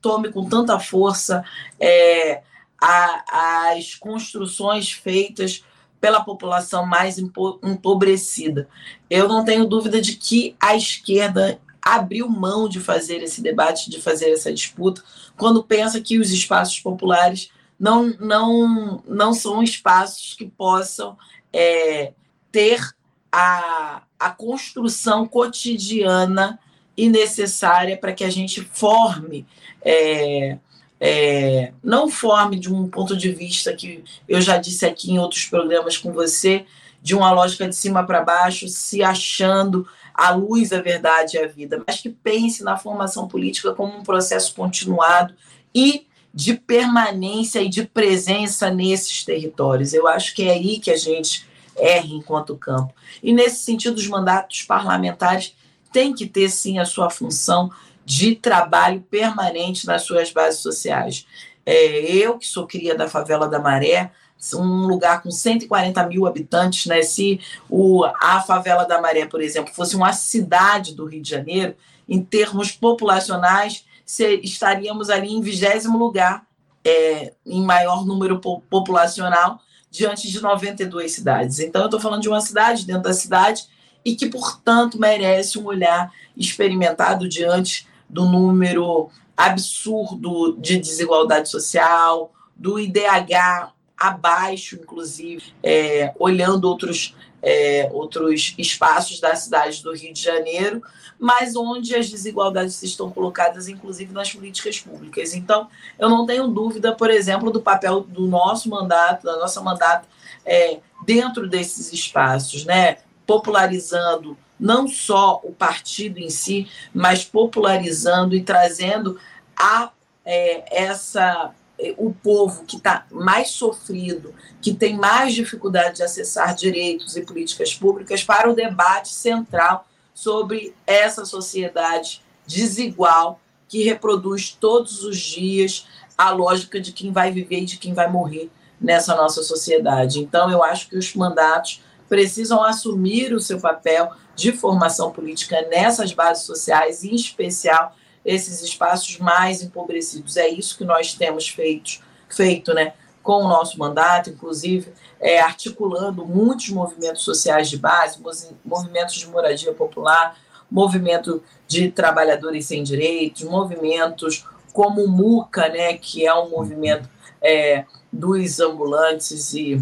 tome 0.00 0.32
com 0.32 0.48
tanta 0.48 0.78
força 0.78 1.44
é, 1.78 2.40
a, 2.80 3.68
as 3.74 3.94
construções 3.94 4.90
feitas 4.90 5.62
pela 6.04 6.22
população 6.22 6.84
mais 6.84 7.18
empobrecida. 7.18 8.68
Eu 9.08 9.26
não 9.26 9.42
tenho 9.42 9.64
dúvida 9.64 10.02
de 10.02 10.16
que 10.16 10.54
a 10.60 10.76
esquerda 10.76 11.58
abriu 11.80 12.28
mão 12.28 12.68
de 12.68 12.78
fazer 12.78 13.22
esse 13.22 13.40
debate, 13.40 13.88
de 13.88 14.02
fazer 14.02 14.30
essa 14.30 14.52
disputa, 14.52 15.02
quando 15.34 15.64
pensa 15.64 16.02
que 16.02 16.18
os 16.18 16.30
espaços 16.30 16.78
populares 16.78 17.48
não, 17.80 18.08
não, 18.20 19.02
não 19.08 19.32
são 19.32 19.62
espaços 19.62 20.34
que 20.34 20.44
possam 20.44 21.16
é, 21.50 22.12
ter 22.52 22.86
a, 23.32 24.02
a 24.18 24.28
construção 24.28 25.26
cotidiana 25.26 26.60
e 26.94 27.08
necessária 27.08 27.96
para 27.96 28.12
que 28.12 28.24
a 28.24 28.30
gente 28.30 28.60
forme 28.60 29.46
é, 29.80 30.58
é, 31.00 31.72
não 31.82 32.08
forme 32.08 32.58
de 32.58 32.72
um 32.72 32.88
ponto 32.88 33.16
de 33.16 33.30
vista 33.32 33.72
que 33.74 34.02
eu 34.28 34.40
já 34.40 34.56
disse 34.56 34.86
aqui 34.86 35.12
em 35.12 35.18
outros 35.18 35.44
programas 35.44 35.96
com 35.96 36.12
você, 36.12 36.64
de 37.02 37.14
uma 37.14 37.30
lógica 37.30 37.68
de 37.68 37.76
cima 37.76 38.04
para 38.06 38.22
baixo, 38.22 38.66
se 38.68 39.02
achando 39.02 39.86
a 40.14 40.30
luz, 40.30 40.72
a 40.72 40.80
verdade 40.80 41.36
e 41.36 41.40
a 41.40 41.46
vida, 41.46 41.82
mas 41.86 42.00
que 42.00 42.08
pense 42.08 42.62
na 42.62 42.78
formação 42.78 43.28
política 43.28 43.74
como 43.74 43.96
um 43.96 44.02
processo 44.02 44.54
continuado 44.54 45.34
e 45.74 46.06
de 46.32 46.54
permanência 46.54 47.60
e 47.60 47.68
de 47.68 47.84
presença 47.84 48.70
nesses 48.70 49.24
territórios. 49.24 49.92
Eu 49.92 50.08
acho 50.08 50.34
que 50.34 50.44
é 50.44 50.52
aí 50.52 50.78
que 50.78 50.90
a 50.90 50.96
gente 50.96 51.46
erra 51.76 52.06
enquanto 52.06 52.56
campo. 52.56 52.94
E 53.22 53.32
nesse 53.32 53.64
sentido, 53.64 53.96
os 53.96 54.06
mandatos 54.06 54.62
parlamentares 54.62 55.54
têm 55.92 56.12
que 56.12 56.26
ter 56.26 56.48
sim 56.48 56.78
a 56.78 56.84
sua 56.84 57.10
função 57.10 57.70
de 58.04 58.34
trabalho 58.34 59.00
permanente 59.10 59.86
nas 59.86 60.02
suas 60.02 60.30
bases 60.30 60.60
sociais. 60.60 61.26
É, 61.64 62.02
eu, 62.14 62.38
que 62.38 62.46
sou 62.46 62.66
cria 62.66 62.94
da 62.94 63.08
favela 63.08 63.48
da 63.48 63.58
Maré, 63.58 64.10
um 64.54 64.86
lugar 64.86 65.22
com 65.22 65.30
140 65.30 66.06
mil 66.06 66.26
habitantes, 66.26 66.86
né? 66.86 67.02
Se 67.02 67.40
o, 67.70 68.04
a 68.04 68.42
favela 68.42 68.84
da 68.84 69.00
Maré, 69.00 69.24
por 69.24 69.40
exemplo, 69.40 69.72
fosse 69.72 69.96
uma 69.96 70.12
cidade 70.12 70.94
do 70.94 71.06
Rio 71.06 71.22
de 71.22 71.30
Janeiro, 71.30 71.74
em 72.06 72.22
termos 72.22 72.70
populacionais, 72.72 73.86
se, 74.04 74.40
estaríamos 74.42 75.08
ali 75.08 75.32
em 75.32 75.40
vigésimo 75.40 75.96
lugar 75.96 76.44
é, 76.84 77.32
em 77.46 77.62
maior 77.62 78.04
número 78.04 78.38
populacional 78.38 79.60
diante 79.90 80.30
de 80.30 80.40
92 80.42 81.12
cidades. 81.12 81.60
Então, 81.60 81.82
eu 81.82 81.86
estou 81.86 82.00
falando 82.00 82.20
de 82.20 82.28
uma 82.28 82.40
cidade 82.40 82.84
dentro 82.84 83.04
da 83.04 83.14
cidade 83.14 83.66
e 84.04 84.14
que, 84.14 84.26
portanto, 84.26 84.98
merece 84.98 85.58
um 85.58 85.64
olhar 85.64 86.12
experimentado 86.36 87.28
diante 87.28 87.86
do 88.14 88.24
número 88.26 89.10
absurdo 89.36 90.56
de 90.56 90.78
desigualdade 90.78 91.48
social, 91.48 92.32
do 92.54 92.78
IDH 92.78 93.72
abaixo, 93.98 94.76
inclusive, 94.76 95.52
é, 95.60 96.14
olhando 96.16 96.66
outros, 96.66 97.16
é, 97.42 97.90
outros 97.92 98.54
espaços 98.56 99.18
da 99.18 99.34
cidade 99.34 99.82
do 99.82 99.92
Rio 99.92 100.12
de 100.12 100.22
Janeiro, 100.22 100.80
mas 101.18 101.56
onde 101.56 101.94
as 101.96 102.08
desigualdades 102.08 102.80
estão 102.84 103.10
colocadas, 103.10 103.66
inclusive, 103.66 104.12
nas 104.12 104.32
políticas 104.32 104.78
públicas. 104.78 105.34
Então, 105.34 105.68
eu 105.98 106.08
não 106.08 106.24
tenho 106.24 106.46
dúvida, 106.46 106.94
por 106.94 107.10
exemplo, 107.10 107.50
do 107.50 107.60
papel 107.60 108.00
do 108.02 108.28
nosso 108.28 108.68
mandato, 108.68 109.24
da 109.24 109.36
nossa 109.38 109.60
mandato, 109.60 110.06
é, 110.46 110.78
dentro 111.04 111.48
desses 111.48 111.92
espaços, 111.92 112.64
né? 112.64 112.98
popularizando 113.26 114.36
não 114.58 114.86
só 114.86 115.40
o 115.42 115.52
partido 115.52 116.18
em 116.18 116.30
si, 116.30 116.68
mas 116.92 117.24
popularizando 117.24 118.34
e 118.34 118.42
trazendo 118.42 119.18
a 119.56 119.90
é, 120.24 120.84
essa 120.84 121.52
é, 121.78 121.94
o 121.98 122.12
povo 122.12 122.64
que 122.64 122.76
está 122.76 123.04
mais 123.10 123.50
sofrido, 123.50 124.34
que 124.62 124.72
tem 124.72 124.96
mais 124.96 125.34
dificuldade 125.34 125.96
de 125.96 126.02
acessar 126.02 126.54
direitos 126.54 127.16
e 127.16 127.22
políticas 127.22 127.74
públicas 127.74 128.22
para 128.22 128.48
o 128.50 128.54
debate 128.54 129.10
central 129.10 129.86
sobre 130.14 130.74
essa 130.86 131.24
sociedade 131.24 132.22
desigual 132.46 133.40
que 133.68 133.82
reproduz 133.82 134.56
todos 134.58 135.02
os 135.02 135.18
dias 135.18 135.86
a 136.16 136.30
lógica 136.30 136.80
de 136.80 136.92
quem 136.92 137.10
vai 137.10 137.32
viver 137.32 137.62
e 137.62 137.64
de 137.64 137.76
quem 137.76 137.92
vai 137.92 138.08
morrer 138.08 138.50
nessa 138.80 139.16
nossa 139.16 139.42
sociedade. 139.42 140.20
Então, 140.20 140.50
eu 140.50 140.62
acho 140.62 140.88
que 140.88 140.96
os 140.96 141.12
mandatos 141.14 141.82
precisam 142.08 142.62
assumir 142.62 143.32
o 143.32 143.40
seu 143.40 143.58
papel 143.58 144.12
de 144.34 144.52
formação 144.52 145.10
política 145.10 145.62
nessas 145.68 146.12
bases 146.12 146.44
sociais, 146.44 147.04
em 147.04 147.14
especial 147.14 147.94
esses 148.24 148.62
espaços 148.62 149.18
mais 149.18 149.62
empobrecidos. 149.62 150.36
É 150.36 150.48
isso 150.48 150.76
que 150.76 150.84
nós 150.84 151.14
temos 151.14 151.48
feito, 151.48 152.00
feito 152.28 152.72
né, 152.72 152.94
com 153.22 153.44
o 153.44 153.48
nosso 153.48 153.78
mandato, 153.78 154.30
inclusive 154.30 154.92
é, 155.20 155.40
articulando 155.40 156.26
muitos 156.26 156.68
movimentos 156.70 157.22
sociais 157.22 157.68
de 157.70 157.78
base, 157.78 158.20
movimentos 158.64 159.14
de 159.14 159.26
moradia 159.26 159.72
popular, 159.72 160.38
movimento 160.70 161.42
de 161.66 161.90
trabalhadores 161.90 162.66
sem 162.66 162.82
direitos, 162.82 163.42
movimentos 163.42 164.46
como 164.72 165.04
o 165.04 165.08
MUCA, 165.08 165.68
né, 165.68 165.94
que 165.94 166.26
é 166.26 166.34
um 166.34 166.50
movimento 166.50 167.08
é, 167.40 167.84
dos 168.12 168.58
ambulantes 168.58 169.54
e 169.54 169.80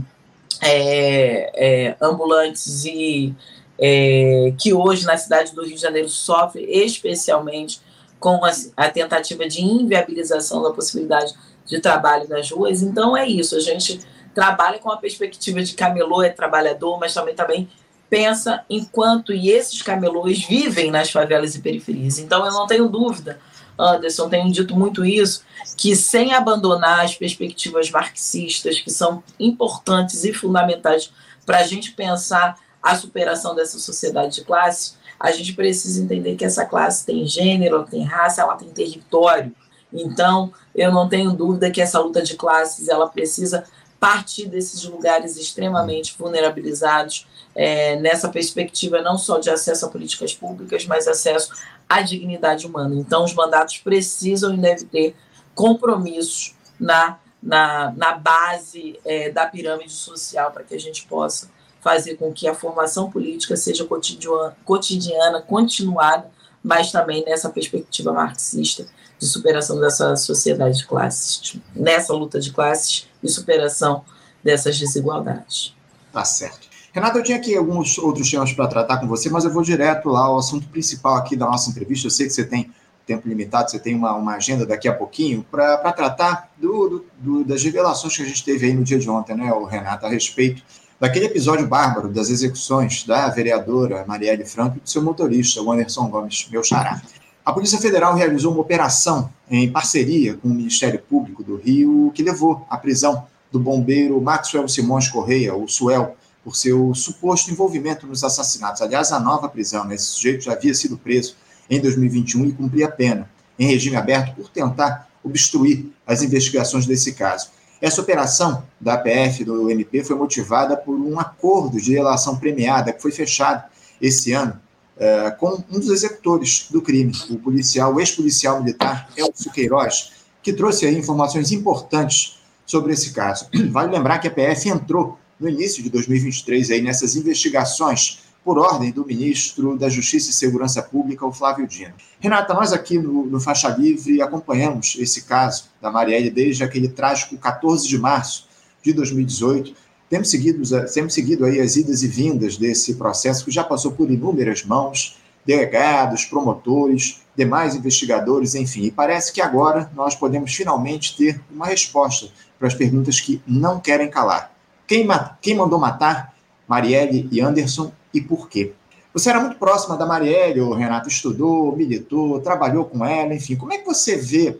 é, 0.60 1.50
é, 1.54 1.96
ambulantes 2.00 2.84
e 2.84 3.34
é, 3.78 4.52
que 4.58 4.72
hoje 4.72 5.04
na 5.04 5.16
cidade 5.16 5.54
do 5.54 5.64
Rio 5.64 5.74
de 5.74 5.80
Janeiro 5.80 6.08
sofre 6.08 6.64
especialmente 6.64 7.80
com 8.18 8.44
a, 8.44 8.50
a, 8.76 8.88
tentativa 8.88 9.48
de 9.48 9.62
inviabilização 9.62 10.62
da 10.62 10.70
possibilidade 10.70 11.34
de 11.66 11.80
trabalho 11.80 12.28
nas 12.28 12.50
ruas. 12.50 12.82
Então 12.82 13.16
é 13.16 13.26
isso, 13.26 13.56
a 13.56 13.60
gente 13.60 14.00
trabalha 14.34 14.78
com 14.78 14.90
a 14.90 14.96
perspectiva 14.96 15.62
de 15.62 15.74
camelô 15.74 16.22
é 16.22 16.30
trabalhador, 16.30 16.98
mas 16.98 17.12
também 17.12 17.34
também 17.34 17.68
pensa 18.08 18.64
enquanto 18.68 19.32
e 19.32 19.50
esses 19.50 19.80
camelôs 19.82 20.44
vivem 20.44 20.90
nas 20.90 21.10
favelas 21.10 21.54
e 21.54 21.60
periferias. 21.60 22.18
Então 22.18 22.44
eu 22.44 22.52
não 22.52 22.66
tenho 22.66 22.88
dúvida 22.88 23.40
Anderson, 23.78 24.28
tenho 24.28 24.50
dito 24.52 24.76
muito 24.76 25.04
isso, 25.04 25.42
que 25.76 25.96
sem 25.96 26.34
abandonar 26.34 27.04
as 27.04 27.14
perspectivas 27.14 27.90
marxistas, 27.90 28.80
que 28.80 28.90
são 28.90 29.22
importantes 29.38 30.24
e 30.24 30.32
fundamentais 30.32 31.12
para 31.44 31.58
a 31.58 31.62
gente 31.64 31.92
pensar 31.92 32.56
a 32.82 32.96
superação 32.96 33.54
dessa 33.54 33.78
sociedade 33.78 34.36
de 34.36 34.44
classes, 34.44 34.96
a 35.18 35.30
gente 35.30 35.52
precisa 35.52 36.02
entender 36.02 36.34
que 36.34 36.44
essa 36.44 36.66
classe 36.66 37.06
tem 37.06 37.24
gênero, 37.26 37.76
ela 37.76 37.86
tem 37.86 38.02
raça, 38.02 38.42
ela 38.42 38.56
tem 38.56 38.68
território. 38.68 39.54
Então, 39.92 40.52
eu 40.74 40.90
não 40.90 41.08
tenho 41.08 41.32
dúvida 41.32 41.70
que 41.70 41.80
essa 41.80 42.00
luta 42.00 42.22
de 42.22 42.34
classes 42.34 42.88
ela 42.88 43.08
precisa 43.08 43.64
partir 44.00 44.48
desses 44.48 44.82
lugares 44.84 45.36
extremamente 45.36 46.16
vulnerabilizados, 46.18 47.28
é, 47.54 47.94
nessa 48.00 48.28
perspectiva 48.28 49.00
não 49.00 49.16
só 49.16 49.38
de 49.38 49.48
acesso 49.48 49.86
a 49.86 49.88
políticas 49.88 50.34
públicas, 50.34 50.86
mas 50.86 51.06
acesso 51.06 51.52
à 51.88 52.00
dignidade 52.02 52.66
humana. 52.66 52.96
Então, 52.96 53.22
os 53.22 53.32
mandatos 53.32 53.78
precisam 53.78 54.54
e 54.54 54.56
devem 54.56 54.86
ter 54.86 55.14
compromissos 55.54 56.56
na, 56.80 57.18
na, 57.40 57.92
na 57.96 58.12
base 58.12 58.98
é, 59.04 59.30
da 59.30 59.46
pirâmide 59.46 59.92
social 59.92 60.50
para 60.50 60.64
que 60.64 60.74
a 60.74 60.80
gente 60.80 61.06
possa 61.06 61.48
fazer 61.82 62.14
com 62.14 62.32
que 62.32 62.48
a 62.48 62.54
formação 62.54 63.10
política 63.10 63.56
seja 63.56 63.84
cotidiana, 63.84 64.56
cotidiana, 64.64 65.42
continuada, 65.42 66.30
mas 66.62 66.92
também 66.92 67.24
nessa 67.24 67.50
perspectiva 67.50 68.12
marxista 68.12 68.86
de 69.18 69.26
superação 69.26 69.80
dessa 69.80 70.14
sociedade 70.14 70.78
de 70.78 70.86
classes, 70.86 71.56
nessa 71.74 72.12
luta 72.14 72.40
de 72.40 72.52
classes 72.52 73.08
e 73.22 73.28
superação 73.28 74.04
dessas 74.42 74.78
desigualdades. 74.78 75.74
Tá 76.12 76.24
certo. 76.24 76.68
Renato, 76.92 77.18
eu 77.18 77.22
tinha 77.24 77.38
aqui 77.38 77.56
alguns 77.56 77.98
outros 77.98 78.30
temas 78.30 78.52
para 78.52 78.68
tratar 78.68 78.98
com 78.98 79.08
você, 79.08 79.28
mas 79.28 79.44
eu 79.44 79.52
vou 79.52 79.62
direto 79.62 80.08
lá 80.08 80.26
ao 80.26 80.38
assunto 80.38 80.68
principal 80.68 81.16
aqui 81.16 81.34
da 81.34 81.46
nossa 81.46 81.70
entrevista. 81.70 82.06
Eu 82.06 82.10
sei 82.10 82.26
que 82.26 82.32
você 82.32 82.44
tem 82.44 82.70
tempo 83.04 83.28
limitado, 83.28 83.70
você 83.70 83.78
tem 83.78 83.94
uma, 83.94 84.14
uma 84.14 84.36
agenda 84.36 84.64
daqui 84.64 84.86
a 84.86 84.94
pouquinho 84.94 85.44
para 85.50 85.92
tratar 85.92 86.52
do, 86.56 86.88
do, 86.88 87.06
do, 87.18 87.44
das 87.44 87.64
revelações 87.64 88.16
que 88.16 88.22
a 88.22 88.26
gente 88.26 88.44
teve 88.44 88.66
aí 88.66 88.72
no 88.72 88.84
dia 88.84 88.98
de 88.98 89.10
ontem, 89.10 89.34
né, 89.34 89.50
Renato, 89.68 90.06
a 90.06 90.08
respeito 90.08 90.62
daquele 91.02 91.26
episódio 91.26 91.66
bárbaro 91.66 92.08
das 92.08 92.30
execuções 92.30 93.02
da 93.02 93.28
vereadora 93.28 94.04
Marielle 94.06 94.44
Franco 94.44 94.76
e 94.76 94.80
do 94.80 94.88
seu 94.88 95.02
motorista, 95.02 95.60
o 95.60 95.72
Anderson 95.72 96.08
Gomes, 96.08 96.46
meu 96.48 96.62
xará. 96.62 97.02
A 97.44 97.52
Polícia 97.52 97.76
Federal 97.80 98.14
realizou 98.14 98.52
uma 98.52 98.60
operação 98.60 99.28
em 99.50 99.68
parceria 99.68 100.34
com 100.34 100.46
o 100.46 100.54
Ministério 100.54 101.00
Público 101.00 101.42
do 101.42 101.56
Rio 101.56 102.12
que 102.14 102.22
levou 102.22 102.64
à 102.70 102.76
prisão 102.76 103.26
do 103.50 103.58
bombeiro 103.58 104.20
Maxwell 104.20 104.68
Simões 104.68 105.08
Correia, 105.08 105.56
o 105.56 105.66
Suel, 105.66 106.14
por 106.44 106.54
seu 106.54 106.94
suposto 106.94 107.50
envolvimento 107.50 108.06
nos 108.06 108.22
assassinatos. 108.22 108.80
Aliás, 108.80 109.10
a 109.10 109.18
nova 109.18 109.48
prisão, 109.48 109.84
né? 109.84 109.96
esse 109.96 110.04
sujeito 110.04 110.44
já 110.44 110.52
havia 110.52 110.72
sido 110.72 110.96
preso 110.96 111.34
em 111.68 111.80
2021 111.80 112.44
e 112.44 112.52
cumpria 112.52 112.88
pena 112.88 113.28
em 113.58 113.66
regime 113.66 113.96
aberto 113.96 114.36
por 114.36 114.48
tentar 114.48 115.08
obstruir 115.24 115.84
as 116.06 116.22
investigações 116.22 116.86
desse 116.86 117.12
caso. 117.12 117.50
Essa 117.82 118.00
operação 118.00 118.62
da 118.80 118.96
PF 118.96 119.44
do 119.44 119.68
MP 119.68 120.04
foi 120.04 120.14
motivada 120.14 120.76
por 120.76 120.94
um 120.94 121.18
acordo 121.18 121.80
de 121.80 121.92
relação 121.92 122.36
premiada 122.36 122.92
que 122.92 123.02
foi 123.02 123.10
fechado 123.10 123.64
esse 124.00 124.32
ano 124.32 124.56
uh, 124.96 125.36
com 125.36 125.64
um 125.68 125.80
dos 125.80 125.88
executores 125.88 126.68
do 126.70 126.80
crime, 126.80 127.12
o 127.28 127.36
policial, 127.38 127.92
o 127.92 127.98
ex-policial 127.98 128.62
militar 128.62 129.08
Elcio 129.16 129.50
Queiroz, 129.50 130.12
que 130.40 130.52
trouxe 130.52 130.86
aí 130.86 130.96
informações 130.96 131.50
importantes 131.50 132.38
sobre 132.64 132.92
esse 132.92 133.12
caso. 133.12 133.48
Vale 133.72 133.90
lembrar 133.90 134.20
que 134.20 134.28
a 134.28 134.30
PF 134.30 134.68
entrou 134.68 135.18
no 135.40 135.48
início 135.48 135.82
de 135.82 135.90
2023 135.90 136.70
aí 136.70 136.80
nessas 136.80 137.16
investigações 137.16 138.20
por 138.44 138.58
ordem 138.58 138.90
do 138.90 139.06
ministro 139.06 139.78
da 139.78 139.88
Justiça 139.88 140.30
e 140.30 140.32
Segurança 140.32 140.82
Pública, 140.82 141.24
o 141.24 141.32
Flávio 141.32 141.66
Dino. 141.66 141.94
Renata, 142.18 142.52
nós 142.54 142.72
aqui 142.72 142.98
no, 142.98 143.26
no 143.26 143.40
Faixa 143.40 143.68
Livre 143.68 144.20
acompanhamos 144.20 144.96
esse 144.98 145.22
caso 145.22 145.64
da 145.80 145.90
Marielle 145.90 146.30
desde 146.30 146.64
aquele 146.64 146.88
trágico 146.88 147.36
14 147.36 147.86
de 147.86 147.98
março 147.98 148.48
de 148.82 148.92
2018. 148.92 149.74
Temos 150.10 150.28
seguido, 150.28 150.62
temos 150.92 151.14
seguido 151.14 151.44
aí 151.44 151.60
as 151.60 151.76
idas 151.76 152.02
e 152.02 152.08
vindas 152.08 152.56
desse 152.56 152.94
processo 152.94 153.44
que 153.44 153.50
já 153.50 153.62
passou 153.62 153.92
por 153.92 154.10
inúmeras 154.10 154.64
mãos, 154.64 155.18
delegados, 155.46 156.24
promotores, 156.24 157.22
demais 157.36 157.74
investigadores, 157.74 158.54
enfim. 158.54 158.82
E 158.82 158.90
parece 158.90 159.32
que 159.32 159.40
agora 159.40 159.90
nós 159.94 160.14
podemos 160.14 160.54
finalmente 160.54 161.16
ter 161.16 161.40
uma 161.50 161.66
resposta 161.66 162.28
para 162.58 162.68
as 162.68 162.74
perguntas 162.74 163.20
que 163.20 163.40
não 163.46 163.80
querem 163.80 164.10
calar. 164.10 164.52
Quem, 164.86 165.06
quem 165.40 165.54
mandou 165.54 165.78
matar 165.78 166.34
Marielle 166.68 167.28
e 167.30 167.40
Anderson 167.40 167.92
e 168.12 168.20
por 168.20 168.48
quê? 168.48 168.72
Você 169.12 169.28
era 169.28 169.40
muito 169.40 169.58
próxima 169.58 169.96
da 169.96 170.06
Marielle, 170.06 170.60
o 170.60 170.72
Renato 170.72 171.08
estudou, 171.08 171.76
militou, 171.76 172.40
trabalhou 172.40 172.86
com 172.86 173.04
ela, 173.04 173.34
enfim. 173.34 173.56
Como 173.56 173.72
é 173.72 173.78
que 173.78 173.84
você 173.84 174.16
vê 174.16 174.58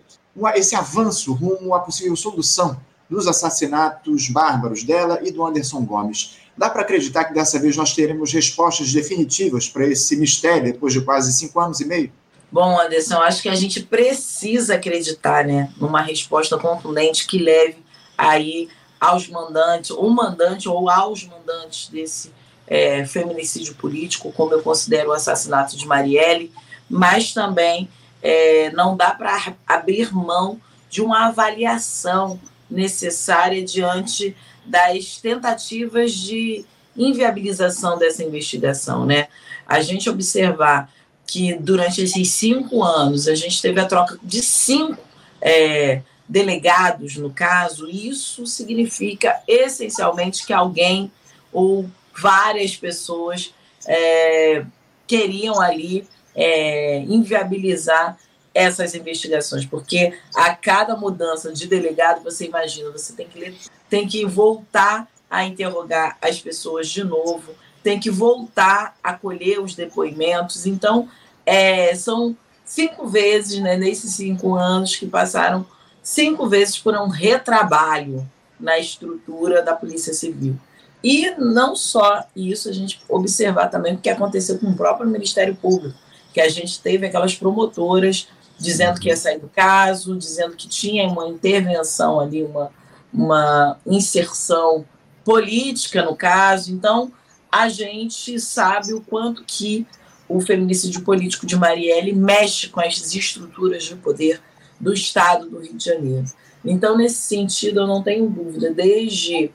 esse 0.55 0.75
avanço 0.75 1.33
rumo 1.33 1.75
à 1.75 1.81
possível 1.81 2.15
solução 2.17 2.79
dos 3.09 3.27
assassinatos 3.27 4.29
bárbaros 4.29 4.85
dela 4.85 5.21
e 5.23 5.31
do 5.31 5.45
Anderson 5.45 5.83
Gomes? 5.85 6.37
Dá 6.57 6.69
para 6.69 6.83
acreditar 6.83 7.25
que 7.25 7.35
dessa 7.35 7.59
vez 7.59 7.77
nós 7.79 7.95
teremos 7.95 8.31
respostas 8.33 8.93
definitivas 8.93 9.69
para 9.69 9.87
esse 9.87 10.17
mistério 10.17 10.73
depois 10.73 10.93
de 10.93 11.01
quase 11.01 11.33
cinco 11.33 11.59
anos 11.59 11.81
e 11.81 11.87
meio? 11.87 12.13
Bom, 12.51 12.79
Anderson, 12.79 13.17
acho 13.23 13.41
que 13.41 13.49
a 13.49 13.55
gente 13.55 13.83
precisa 13.83 14.75
acreditar 14.75 15.47
né, 15.47 15.73
numa 15.79 16.03
resposta 16.03 16.59
contundente 16.59 17.27
que 17.27 17.39
leve 17.39 17.83
aí 18.19 18.69
aos 19.01 19.27
mandantes, 19.29 19.91
ou 19.91 20.11
mandante 20.11 20.69
ou 20.69 20.91
aos 20.91 21.27
mandantes 21.27 21.89
desse 21.89 22.31
é, 22.67 23.05
feminicídio 23.05 23.75
político, 23.75 24.33
como 24.33 24.53
eu 24.53 24.63
considero 24.63 25.11
o 25.11 25.13
assassinato 25.13 25.77
de 25.77 25.87
Marielle, 25.87 26.53
mas 26.89 27.33
também 27.33 27.89
é, 28.23 28.71
não 28.71 28.97
dá 28.97 29.11
para 29.11 29.55
abrir 29.67 30.13
mão 30.15 30.61
de 30.89 31.01
uma 31.01 31.27
avaliação 31.27 32.41
necessária 32.71 33.63
diante 33.65 34.37
das 34.65 35.17
tentativas 35.17 36.13
de 36.13 36.65
inviabilização 36.97 37.99
dessa 37.99 38.23
investigação, 38.23 39.05
né? 39.05 39.29
A 39.67 39.81
gente 39.81 40.09
observar 40.09 40.93
que 41.27 41.55
durante 41.55 42.03
esses 42.03 42.31
cinco 42.31 42.83
anos 42.85 43.27
a 43.27 43.35
gente 43.35 43.61
teve 43.61 43.81
a 43.81 43.87
troca 43.87 44.19
de 44.23 44.43
cinco 44.43 45.03
é, 45.41 46.03
delegados, 46.29 47.17
no 47.17 47.31
caso, 47.31 47.89
isso 47.89 48.47
significa 48.47 49.41
essencialmente 49.49 50.47
que 50.47 50.53
alguém 50.53 51.11
ou 51.53 51.89
várias 52.15 52.77
pessoas 52.77 53.55
é, 53.87 54.65
queriam 55.07 55.61
ali 55.61 56.07
é, 56.35 56.99
inviabilizar 57.01 58.19
essas 58.55 58.95
investigações, 58.95 59.65
porque 59.65 60.19
a 60.35 60.55
cada 60.55 60.97
mudança 60.97 61.53
de 61.53 61.67
delegado, 61.67 62.23
você 62.23 62.47
imagina, 62.47 62.91
você 62.91 63.15
tem 63.15 63.27
que, 63.27 63.55
tem 63.89 64.07
que 64.07 64.27
voltar 64.27 65.09
a 65.31 65.45
interrogar 65.45 66.19
as 66.21 66.41
pessoas 66.41 66.89
de 66.89 67.03
novo, 67.03 67.55
tem 67.83 67.99
que 67.99 68.11
voltar 68.11 68.97
a 69.03 69.15
colher 69.15 69.61
os 69.61 69.75
depoimentos. 69.75 70.67
Então, 70.67 71.09
é, 71.47 71.95
são 71.95 72.37
cinco 72.65 73.09
vezes, 73.09 73.59
né, 73.61 73.77
nesses 73.77 74.15
cinco 74.15 74.55
anos 74.55 74.95
que 74.97 75.07
passaram, 75.07 75.67
cinco 76.03 76.47
vezes 76.49 76.79
por 76.79 76.95
um 76.95 77.09
retrabalho 77.09 78.29
na 78.61 78.79
estrutura 78.79 79.63
da 79.63 79.75
Polícia 79.75 80.13
Civil. 80.13 80.57
E 81.03 81.31
não 81.33 81.75
só 81.75 82.25
isso, 82.35 82.69
a 82.69 82.73
gente 82.73 83.01
observar 83.09 83.69
também 83.69 83.95
o 83.95 83.99
que 83.99 84.09
aconteceu 84.09 84.59
com 84.59 84.69
o 84.69 84.77
próprio 84.77 85.09
Ministério 85.09 85.55
Público, 85.55 85.99
que 86.33 86.41
a 86.41 86.49
gente 86.49 86.81
teve 86.81 87.07
aquelas 87.07 87.35
promotoras 87.35 88.29
dizendo 88.59 89.01
que 89.01 89.09
ia 89.09 89.17
sair 89.17 89.41
do 89.41 89.49
caso, 89.49 90.17
dizendo 90.17 90.55
que 90.55 90.69
tinha 90.69 91.07
uma 91.09 91.27
intervenção 91.29 92.21
ali, 92.21 92.45
uma, 92.45 92.71
uma 93.13 93.77
inserção 93.85 94.85
política 95.25 96.05
no 96.05 96.15
caso. 96.15 96.73
Então, 96.73 97.13
a 97.51 97.69
gente 97.69 98.39
sabe 98.41 98.95
o 98.95 99.01
quanto 99.01 99.45
que 99.45 99.87
o 100.29 100.41
feminicídio 100.41 101.03
político 101.03 101.45
de 101.45 101.57
Marielle 101.57 102.15
mexe 102.15 102.69
com 102.69 102.81
as 102.81 103.15
estruturas 103.15 103.85
de 103.85 103.97
poder 103.97 104.41
do 104.81 104.93
Estado 104.93 105.49
do 105.49 105.59
Rio 105.59 105.75
de 105.75 105.85
Janeiro. 105.85 106.27
Então, 106.65 106.97
nesse 106.97 107.17
sentido, 107.17 107.81
eu 107.81 107.87
não 107.87 108.03
tenho 108.03 108.29
dúvida, 108.31 108.73
desde 108.73 109.51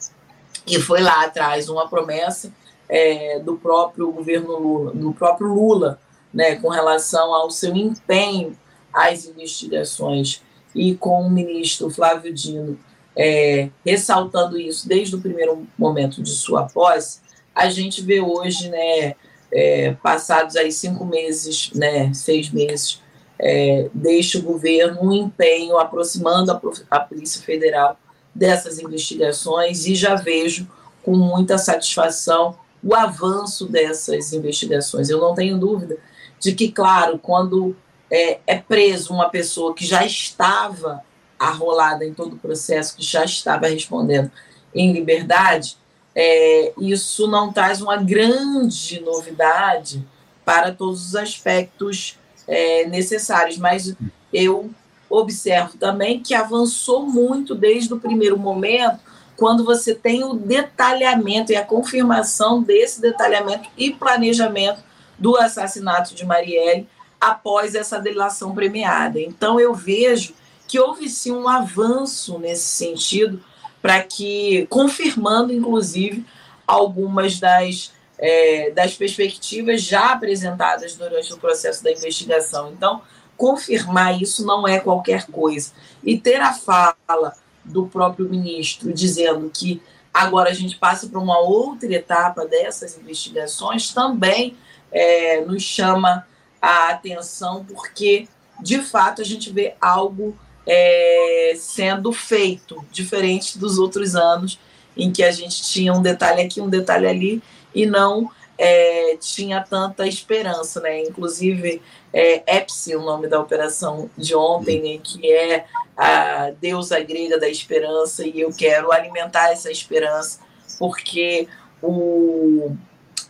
que 0.68 0.80
foi 0.80 1.02
lá 1.02 1.24
atrás 1.24 1.70
uma 1.70 1.88
promessa 1.88 2.54
é, 2.90 3.40
do 3.40 3.56
próprio 3.56 4.12
governo 4.12 4.60
Lula, 4.60 4.92
do 4.92 5.14
próprio 5.14 5.48
Lula, 5.48 6.00
né, 6.34 6.58
com 6.58 6.68
relação 6.68 7.34
ao 7.34 7.50
seu 7.50 7.76
empenho 7.76 8.56
às 8.94 9.26
investigações. 9.26 10.44
E 10.76 10.94
com 10.96 11.22
o 11.22 11.30
ministro 11.30 11.90
Flávio 11.90 12.32
Dino 12.32 12.78
é, 13.16 13.70
ressaltando 13.84 14.60
isso 14.60 14.88
desde 14.88 15.16
o 15.16 15.22
primeiro 15.22 15.66
momento 15.78 16.22
de 16.22 16.30
sua 16.32 16.68
posse, 16.68 17.22
a 17.56 17.70
gente 17.70 18.02
vê 18.02 18.22
hoje, 18.22 18.70
né, 18.70 19.16
é, 19.52 19.94
passados 20.04 20.56
aí 20.56 20.72
cinco 20.72 21.06
meses, 21.06 21.72
né, 21.74 22.14
seis 22.14 22.52
meses, 22.52 23.02
é, 23.40 23.90
o 24.36 24.42
governo 24.42 25.02
um 25.02 25.14
empenho 25.14 25.78
aproximando 25.78 26.52
a, 26.52 26.62
a 26.92 27.00
Polícia 27.00 27.42
Federal 27.42 27.98
dessas 28.38 28.78
investigações 28.78 29.88
e 29.88 29.96
já 29.96 30.14
vejo 30.14 30.68
com 31.02 31.16
muita 31.16 31.58
satisfação 31.58 32.56
o 32.84 32.94
avanço 32.94 33.66
dessas 33.66 34.32
investigações. 34.32 35.10
Eu 35.10 35.20
não 35.20 35.34
tenho 35.34 35.58
dúvida 35.58 35.98
de 36.40 36.54
que, 36.54 36.72
claro, 36.72 37.18
quando 37.18 37.76
é, 38.12 38.40
é 38.46 38.58
preso 38.58 39.12
uma 39.12 39.30
pessoa 39.30 39.74
que 39.74 39.86
já 39.86 40.06
estava 40.06 41.02
arrolada 41.40 42.06
em 42.06 42.14
todo 42.14 42.34
o 42.34 42.40
processo, 42.40 42.96
que 42.96 43.04
já 43.04 43.26
estava 43.26 43.68
respondendo 43.68 44.32
em 44.74 44.94
liberdade, 44.94 45.76
é, 46.14 46.74
isso 46.80 47.28
não 47.28 47.52
traz 47.52 47.82
uma 47.82 47.98
grande 47.98 49.00
novidade 49.00 50.06
para 50.46 50.72
todos 50.72 51.08
os 51.08 51.16
aspectos 51.16 52.18
é, 52.48 52.86
necessários, 52.86 53.58
mas 53.58 53.96
eu 54.32 54.70
observo 55.10 55.78
também 55.78 56.20
que 56.22 56.34
avançou 56.34 57.06
muito 57.06 57.56
desde 57.56 57.94
o 57.94 58.00
primeiro 58.00 58.38
momento, 58.38 59.00
quando 59.36 59.64
você 59.64 59.94
tem 59.94 60.24
o 60.24 60.34
detalhamento 60.34 61.52
e 61.52 61.56
a 61.56 61.64
confirmação 61.64 62.62
desse 62.62 63.00
detalhamento 63.00 63.70
e 63.78 63.92
planejamento 63.92 64.84
do 65.18 65.38
assassinato 65.38 66.16
de 66.16 66.26
Marielle 66.26 66.88
após 67.20 67.76
essa 67.76 68.00
delação 68.00 68.54
premiada. 68.54 69.20
Então 69.20 69.60
eu 69.60 69.74
vejo 69.74 70.34
que 70.68 70.80
houve 70.80 71.10
sim 71.10 71.32
um 71.32 71.48
avanço 71.48 72.38
nesse 72.38 72.68
sentido, 72.68 73.42
para 73.82 74.04
que, 74.04 74.68
confirmando 74.70 75.54
inclusive 75.54 76.26
algumas 76.66 77.40
das, 77.40 77.94
é, 78.18 78.72
das 78.72 78.96
perspectivas 78.96 79.82
já 79.82 80.12
apresentadas 80.12 80.96
durante 80.96 81.32
o 81.32 81.38
processo 81.38 81.84
da 81.84 81.92
investigação. 81.92 82.72
Então, 82.72 83.02
confirmar 83.38 84.22
isso 84.22 84.46
não 84.46 84.68
é 84.68 84.80
qualquer 84.80 85.28
coisa. 85.28 85.72
E 86.04 86.18
ter 86.18 86.42
a 86.42 86.54
fala 86.54 87.34
do 87.64 87.86
próprio 87.88 88.28
ministro 88.28 88.94
dizendo 88.94 89.50
que 89.54 89.82
agora 90.14 90.50
a 90.50 90.54
gente 90.54 90.78
passa 90.78 91.08
para 91.08 91.20
uma 91.20 91.40
outra 91.40 91.94
etapa 91.94 92.46
dessas 92.46 92.98
investigações 92.98 93.94
também 93.94 94.58
é, 94.92 95.42
nos 95.42 95.64
chama 95.64 96.26
a 96.62 96.90
atenção, 96.90 97.66
porque 97.66 98.28
de 98.60 98.82
fato 98.82 99.22
a 99.22 99.26
gente 99.26 99.52
vê 99.52 99.76
algo 99.80 100.36
é, 100.66 101.54
sendo 101.58 102.12
feito, 102.12 102.84
diferente 102.92 103.58
dos 103.58 103.78
outros 103.78 104.16
anos, 104.16 104.60
em 104.96 105.12
que 105.12 105.24
a 105.24 105.32
gente 105.32 105.62
tinha 105.64 105.94
um 105.94 106.02
detalhe 106.02 106.42
aqui, 106.42 106.60
um 106.60 106.70
detalhe 106.70 107.06
ali, 107.06 107.44
e 107.74 107.86
não 107.86 108.32
é, 108.58 109.18
tinha 109.18 109.62
tanta 109.62 110.08
esperança, 110.08 110.82
né? 110.82 111.04
Inclusive, 111.04 111.82
é, 112.12 112.58
Epsi, 112.58 112.96
o 112.96 113.02
nome 113.02 113.28
da 113.28 113.40
operação 113.40 114.10
de 114.18 114.36
ontem, 114.36 114.82
né? 114.82 115.00
que 115.04 115.32
é 115.32 115.66
a 115.96 116.52
deusa 116.60 117.00
grega 117.00 117.40
da 117.40 117.48
esperança, 117.48 118.26
e 118.26 118.42
eu 118.42 118.52
quero 118.52 118.92
alimentar 118.92 119.52
essa 119.52 119.72
esperança, 119.72 120.40
porque 120.80 121.48
o, 121.82 122.76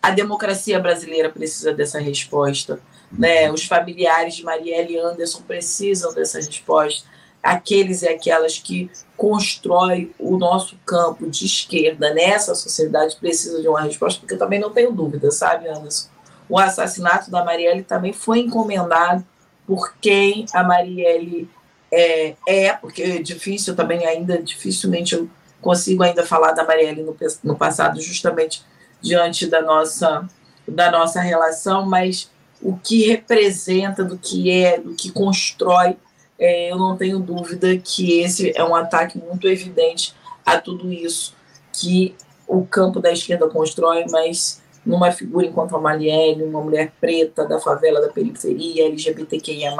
a 0.01 0.11
democracia 0.11 0.79
brasileira 0.79 1.29
precisa 1.29 1.73
dessa 1.73 1.99
resposta, 1.99 2.79
né? 3.11 3.51
Os 3.51 3.65
familiares 3.65 4.35
de 4.35 4.43
Marielle 4.43 4.97
Anderson 4.97 5.41
precisam 5.41 6.13
dessa 6.13 6.37
resposta 6.39 7.16
aqueles 7.41 8.01
e 8.01 8.07
aquelas 8.07 8.57
que 8.57 8.89
constroem 9.15 10.13
o 10.19 10.37
nosso 10.37 10.77
campo 10.85 11.29
de 11.29 11.45
esquerda 11.45 12.13
nessa 12.13 12.53
sociedade 12.53 13.15
precisam 13.15 13.61
de 13.61 13.67
uma 13.67 13.81
resposta, 13.81 14.19
porque 14.19 14.33
eu 14.33 14.39
também 14.39 14.59
não 14.59 14.71
tenho 14.71 14.91
dúvida, 14.91 15.31
sabe, 15.31 15.67
Anderson? 15.67 16.09
O 16.49 16.57
assassinato 16.57 17.29
da 17.29 17.43
Marielle 17.43 17.83
também 17.83 18.13
foi 18.13 18.39
encomendado 18.39 19.25
por 19.65 19.93
quem 19.99 20.45
a 20.53 20.63
Marielle 20.63 21.49
é, 21.91 22.35
é 22.47 22.73
porque 22.73 23.01
é 23.01 23.21
difícil 23.21 23.75
também 23.75 24.05
ainda, 24.05 24.41
dificilmente 24.41 25.15
eu 25.15 25.29
consigo 25.61 26.03
ainda 26.03 26.25
falar 26.25 26.51
da 26.51 26.63
Marielle 26.63 27.03
no, 27.03 27.15
no 27.43 27.55
passado, 27.55 27.99
justamente 27.99 28.63
diante 29.01 29.47
da 29.47 29.61
nossa, 29.61 30.27
da 30.67 30.91
nossa 30.91 31.21
relação, 31.21 31.85
mas 31.85 32.31
o 32.61 32.77
que 32.77 33.07
representa, 33.07 34.03
do 34.03 34.17
que 34.17 34.49
é, 34.49 34.79
do 34.79 34.93
que 34.95 35.11
constrói 35.11 35.97
é, 36.39 36.71
eu 36.71 36.77
não 36.77 36.95
tenho 36.95 37.19
dúvida 37.19 37.77
que 37.77 38.19
esse 38.19 38.51
é 38.55 38.63
um 38.63 38.75
ataque 38.75 39.17
muito 39.17 39.47
evidente 39.47 40.13
a 40.45 40.59
tudo 40.59 40.91
isso 40.91 41.35
que 41.73 42.15
o 42.47 42.65
campo 42.65 42.99
da 42.99 43.11
esquerda 43.11 43.47
constrói, 43.49 44.05
mas 44.09 44.61
numa 44.85 45.11
figura 45.11 45.45
enquanto 45.45 45.75
a 45.75 45.81
Marielle, 45.81 46.43
uma 46.43 46.61
mulher 46.61 46.93
preta 46.99 47.45
da 47.45 47.59
favela, 47.59 47.99
da 47.99 48.07
periferia, 48.07 48.85
LGBTQIA+, 48.85 49.75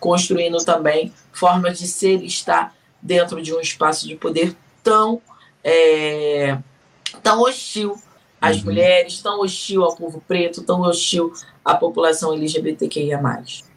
construindo 0.00 0.58
também 0.64 1.12
formas 1.32 1.78
de 1.78 1.86
ser 1.86 2.20
e 2.20 2.26
estar 2.26 2.74
dentro 3.00 3.40
de 3.40 3.54
um 3.54 3.60
espaço 3.60 4.08
de 4.08 4.16
poder 4.16 4.56
tão, 4.82 5.22
é, 5.62 6.58
tão 7.22 7.40
hostil 7.42 7.96
às 8.40 8.58
uhum. 8.58 8.64
mulheres, 8.64 9.22
tão 9.22 9.40
hostil 9.40 9.84
ao 9.84 9.94
povo 9.94 10.22
preto, 10.26 10.62
tão 10.62 10.80
hostil 10.80 11.32
à 11.64 11.74
população 11.74 12.32
LGBTQIA+. 12.32 13.20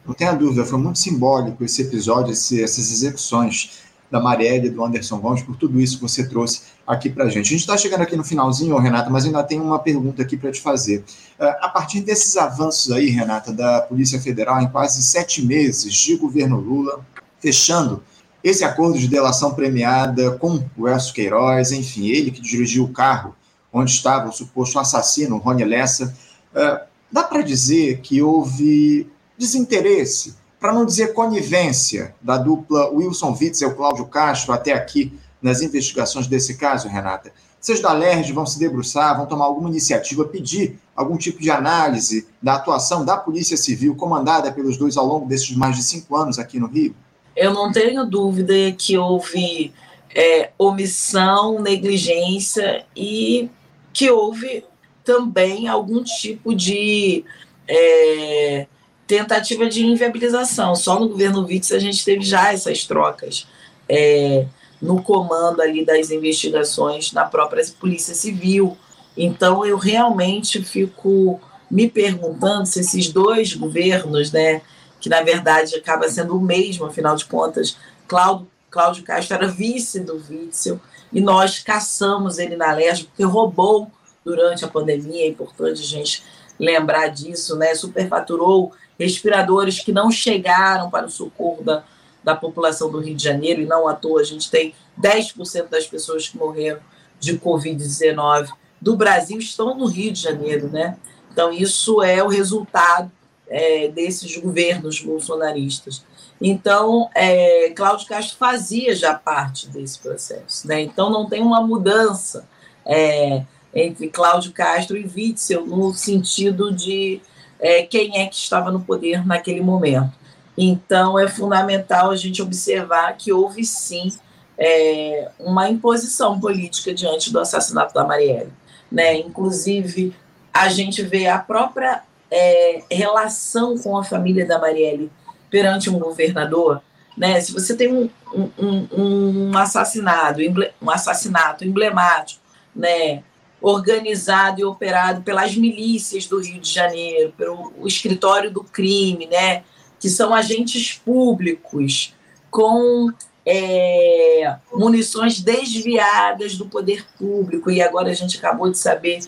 Não 0.08 0.14
tenha 0.14 0.32
dúvida, 0.32 0.64
foi 0.64 0.78
muito 0.78 0.98
simbólico 0.98 1.62
esse 1.62 1.82
episódio, 1.82 2.32
esse, 2.32 2.62
essas 2.62 2.90
execuções 2.90 3.82
da 4.10 4.18
Marielle 4.18 4.68
e 4.68 4.70
do 4.70 4.82
Anderson 4.82 5.18
Gomes, 5.18 5.42
por 5.42 5.54
tudo 5.54 5.78
isso 5.78 5.96
que 5.96 6.02
você 6.02 6.26
trouxe 6.26 6.62
aqui 6.86 7.10
para 7.10 7.24
a 7.24 7.28
gente. 7.28 7.46
A 7.46 7.50
gente 7.50 7.60
está 7.60 7.76
chegando 7.76 8.00
aqui 8.00 8.16
no 8.16 8.24
finalzinho, 8.24 8.74
Renata, 8.78 9.10
mas 9.10 9.26
ainda 9.26 9.42
tem 9.42 9.60
uma 9.60 9.78
pergunta 9.78 10.22
aqui 10.22 10.34
para 10.34 10.50
te 10.50 10.62
fazer. 10.62 11.04
Uh, 11.38 11.44
a 11.60 11.68
partir 11.68 12.00
desses 12.00 12.38
avanços 12.38 12.90
aí, 12.90 13.10
Renata, 13.10 13.52
da 13.52 13.82
Polícia 13.82 14.18
Federal, 14.18 14.62
em 14.62 14.68
quase 14.68 15.02
sete 15.02 15.44
meses 15.44 15.92
de 15.92 16.16
governo 16.16 16.58
Lula, 16.58 17.04
fechando 17.38 18.02
esse 18.42 18.64
acordo 18.64 18.98
de 18.98 19.08
delação 19.08 19.52
premiada 19.52 20.30
com 20.38 20.64
o 20.74 20.88
Elcio 20.88 21.12
Queiroz, 21.12 21.70
enfim, 21.70 22.06
ele 22.06 22.30
que 22.30 22.40
dirigiu 22.40 22.84
o 22.84 22.92
carro 22.94 23.36
onde 23.70 23.90
estava 23.90 24.30
o 24.30 24.32
suposto 24.32 24.78
assassino, 24.78 25.36
Rony 25.36 25.64
Lessa, 25.64 26.16
uh, 26.54 26.80
dá 27.12 27.24
para 27.24 27.42
dizer 27.42 28.00
que 28.00 28.22
houve 28.22 29.06
desinteresse 29.38 30.36
para 30.60 30.72
não 30.72 30.84
dizer 30.84 31.14
conivência, 31.14 32.14
da 32.20 32.36
dupla 32.36 32.90
Wilson 32.90 33.36
Witzel 33.40 33.70
e 33.70 33.74
Cláudio 33.74 34.06
Castro 34.06 34.52
até 34.52 34.72
aqui 34.72 35.16
nas 35.40 35.62
investigações 35.62 36.26
desse 36.26 36.56
caso, 36.56 36.88
Renata? 36.88 37.32
Vocês 37.60 37.80
da 37.80 37.92
LERJ 37.92 38.32
vão 38.32 38.46
se 38.46 38.58
debruçar, 38.58 39.16
vão 39.16 39.26
tomar 39.26 39.44
alguma 39.44 39.68
iniciativa, 39.68 40.24
pedir 40.24 40.78
algum 40.94 41.16
tipo 41.16 41.40
de 41.40 41.50
análise 41.50 42.26
da 42.42 42.54
atuação 42.54 43.04
da 43.04 43.16
Polícia 43.16 43.56
Civil, 43.56 43.94
comandada 43.94 44.50
pelos 44.52 44.76
dois 44.76 44.96
ao 44.96 45.06
longo 45.06 45.26
desses 45.26 45.54
mais 45.56 45.76
de 45.76 45.82
cinco 45.82 46.16
anos 46.16 46.38
aqui 46.38 46.58
no 46.58 46.66
Rio? 46.66 46.94
Eu 47.36 47.52
não 47.52 47.70
tenho 47.70 48.04
dúvida 48.04 48.54
que 48.76 48.98
houve 48.98 49.72
é, 50.14 50.50
omissão, 50.58 51.60
negligência 51.60 52.84
e 52.96 53.48
que 53.92 54.10
houve 54.10 54.64
também 55.04 55.68
algum 55.68 56.02
tipo 56.02 56.54
de 56.54 57.24
é, 57.66 58.66
tentativa 59.08 59.66
de 59.66 59.84
inviabilização. 59.84 60.76
Só 60.76 61.00
no 61.00 61.08
governo 61.08 61.44
Witts 61.44 61.72
a 61.72 61.78
gente 61.78 62.04
teve 62.04 62.22
já 62.22 62.52
essas 62.52 62.84
trocas 62.84 63.48
é, 63.88 64.44
no 64.80 65.02
comando 65.02 65.62
ali 65.62 65.84
das 65.84 66.10
investigações 66.10 67.10
na 67.12 67.24
própria 67.24 67.64
Polícia 67.80 68.14
Civil. 68.14 68.76
Então 69.16 69.64
eu 69.64 69.78
realmente 69.78 70.62
fico 70.62 71.40
me 71.70 71.88
perguntando 71.88 72.66
se 72.66 72.80
esses 72.80 73.10
dois 73.10 73.54
governos, 73.54 74.30
né, 74.30 74.60
que 75.00 75.08
na 75.08 75.22
verdade 75.22 75.74
acaba 75.74 76.08
sendo 76.08 76.36
o 76.36 76.40
mesmo, 76.40 76.84
afinal 76.84 77.16
de 77.16 77.24
contas, 77.24 77.76
Cláudio, 78.06 78.46
Cláudio 78.70 79.02
Castro 79.04 79.36
era 79.36 79.48
vice 79.48 80.00
do 80.00 80.22
Witzel 80.28 80.78
e 81.12 81.20
nós 81.20 81.60
caçamos 81.60 82.38
ele 82.38 82.56
na 82.56 82.72
LERJ 82.72 83.04
porque 83.04 83.24
roubou 83.24 83.90
durante 84.24 84.64
a 84.64 84.68
pandemia, 84.68 85.24
é 85.24 85.28
importante 85.28 85.80
a 85.80 85.86
gente 85.86 86.22
lembrar 86.58 87.08
disso, 87.08 87.56
né? 87.56 87.74
Superfaturou 87.74 88.72
respiradores 88.98 89.80
que 89.80 89.92
não 89.92 90.10
chegaram 90.10 90.90
para 90.90 91.06
o 91.06 91.10
socorro 91.10 91.62
da, 91.62 91.84
da 92.22 92.34
população 92.34 92.90
do 92.90 93.00
Rio 93.00 93.14
de 93.14 93.22
Janeiro, 93.22 93.60
e 93.60 93.66
não 93.66 93.86
à 93.86 93.94
toa 93.94 94.20
a 94.20 94.24
gente 94.24 94.50
tem 94.50 94.74
10% 95.00 95.68
das 95.68 95.86
pessoas 95.86 96.28
que 96.28 96.36
morreram 96.36 96.80
de 97.20 97.38
Covid-19 97.38 98.48
do 98.80 98.96
Brasil 98.96 99.38
estão 99.38 99.76
no 99.76 99.86
Rio 99.86 100.12
de 100.12 100.20
Janeiro, 100.20 100.68
né? 100.68 100.96
Então, 101.32 101.52
isso 101.52 102.02
é 102.02 102.22
o 102.22 102.28
resultado 102.28 103.10
é, 103.48 103.88
desses 103.88 104.36
governos 104.36 105.00
bolsonaristas. 105.00 106.04
Então, 106.40 107.10
é, 107.14 107.70
Cláudio 107.70 108.06
Castro 108.06 108.36
fazia 108.36 108.94
já 108.94 109.14
parte 109.14 109.68
desse 109.68 109.98
processo, 109.98 110.66
né? 110.66 110.80
Então, 110.82 111.10
não 111.10 111.28
tem 111.28 111.42
uma 111.42 111.60
mudança 111.60 112.48
é, 112.86 113.44
entre 113.74 114.08
Cláudio 114.08 114.52
Castro 114.52 114.96
e 114.96 115.06
Witzel 115.06 115.66
no 115.66 115.92
sentido 115.92 116.72
de 116.72 117.20
é, 117.60 117.82
quem 117.82 118.20
é 118.20 118.26
que 118.26 118.36
estava 118.36 118.70
no 118.70 118.80
poder 118.80 119.26
naquele 119.26 119.60
momento. 119.60 120.12
Então, 120.56 121.18
é 121.18 121.28
fundamental 121.28 122.10
a 122.10 122.16
gente 122.16 122.42
observar 122.42 123.16
que 123.16 123.32
houve 123.32 123.64
sim 123.64 124.12
é, 124.58 125.30
uma 125.38 125.68
imposição 125.68 126.38
política 126.40 126.92
diante 126.92 127.32
do 127.32 127.38
assassinato 127.38 127.94
da 127.94 128.04
Marielle. 128.04 128.52
Né? 128.90 129.18
Inclusive, 129.18 130.14
a 130.52 130.68
gente 130.68 131.02
vê 131.02 131.28
a 131.28 131.38
própria 131.38 132.02
é, 132.30 132.82
relação 132.90 133.78
com 133.78 133.96
a 133.96 134.02
família 134.02 134.46
da 134.46 134.58
Marielle 134.58 135.10
perante 135.48 135.88
um 135.88 135.98
governador. 135.98 136.82
Né? 137.16 137.40
Se 137.40 137.52
você 137.52 137.76
tem 137.76 137.92
um, 137.92 138.10
um, 138.58 138.88
um 138.92 139.58
assassinato, 139.58 140.40
um 140.82 140.90
assassinato 140.90 141.64
emblemático, 141.64 142.40
né? 142.74 143.22
Organizado 143.60 144.60
e 144.60 144.64
operado 144.64 145.22
pelas 145.22 145.56
milícias 145.56 146.26
do 146.26 146.40
Rio 146.40 146.60
de 146.60 146.72
Janeiro, 146.72 147.32
pelo 147.36 147.72
escritório 147.86 148.50
do 148.50 148.62
crime, 148.62 149.26
né, 149.26 149.64
que 149.98 150.08
são 150.08 150.32
agentes 150.32 150.94
públicos 151.04 152.14
com 152.50 153.12
é, 153.44 154.56
munições 154.72 155.40
desviadas 155.40 156.56
do 156.56 156.66
poder 156.66 157.06
público. 157.18 157.70
E 157.70 157.82
agora 157.82 158.10
a 158.10 158.14
gente 158.14 158.38
acabou 158.38 158.70
de 158.70 158.78
saber 158.78 159.20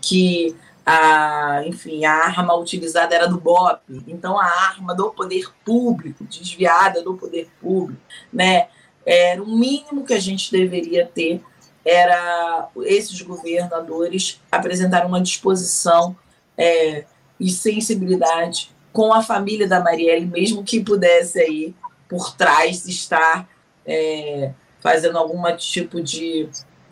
que 0.00 0.54
a, 0.84 1.62
enfim, 1.66 2.04
a 2.04 2.12
arma 2.12 2.54
utilizada 2.54 3.14
era 3.14 3.26
do 3.26 3.38
BOP, 3.38 4.02
então 4.06 4.38
a 4.38 4.44
arma 4.44 4.94
do 4.94 5.10
poder 5.10 5.46
público, 5.64 6.24
desviada 6.24 7.02
do 7.02 7.14
poder 7.14 7.48
público, 7.60 8.00
né, 8.32 8.68
era 9.04 9.42
o 9.42 9.46
mínimo 9.46 10.04
que 10.04 10.14
a 10.14 10.20
gente 10.20 10.50
deveria 10.50 11.06
ter 11.06 11.42
era 11.88 12.68
esses 12.82 13.20
governadores 13.22 14.40
apresentaram 14.52 15.08
uma 15.08 15.22
disposição 15.22 16.14
é, 16.56 17.06
e 17.40 17.50
sensibilidade 17.50 18.70
com 18.92 19.12
a 19.12 19.22
família 19.22 19.66
da 19.66 19.80
Marielle, 19.80 20.26
mesmo 20.26 20.62
que 20.62 20.84
pudesse 20.84 21.40
aí 21.40 21.74
por 22.08 22.36
trás 22.36 22.86
estar 22.86 23.48
é, 23.86 24.52
fazendo 24.80 25.16
algum 25.16 25.40
tipo 25.56 26.02
de 26.02 26.48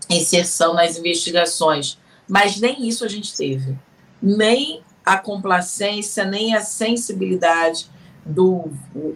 inserção 0.08 0.72
nas 0.72 0.96
investigações. 0.96 1.98
Mas 2.26 2.58
nem 2.58 2.88
isso 2.88 3.04
a 3.04 3.08
gente 3.08 3.36
teve. 3.36 3.76
Nem 4.22 4.82
a 5.04 5.18
complacência, 5.18 6.24
nem 6.24 6.54
a 6.54 6.62
sensibilidade 6.62 7.90
do 8.26 8.68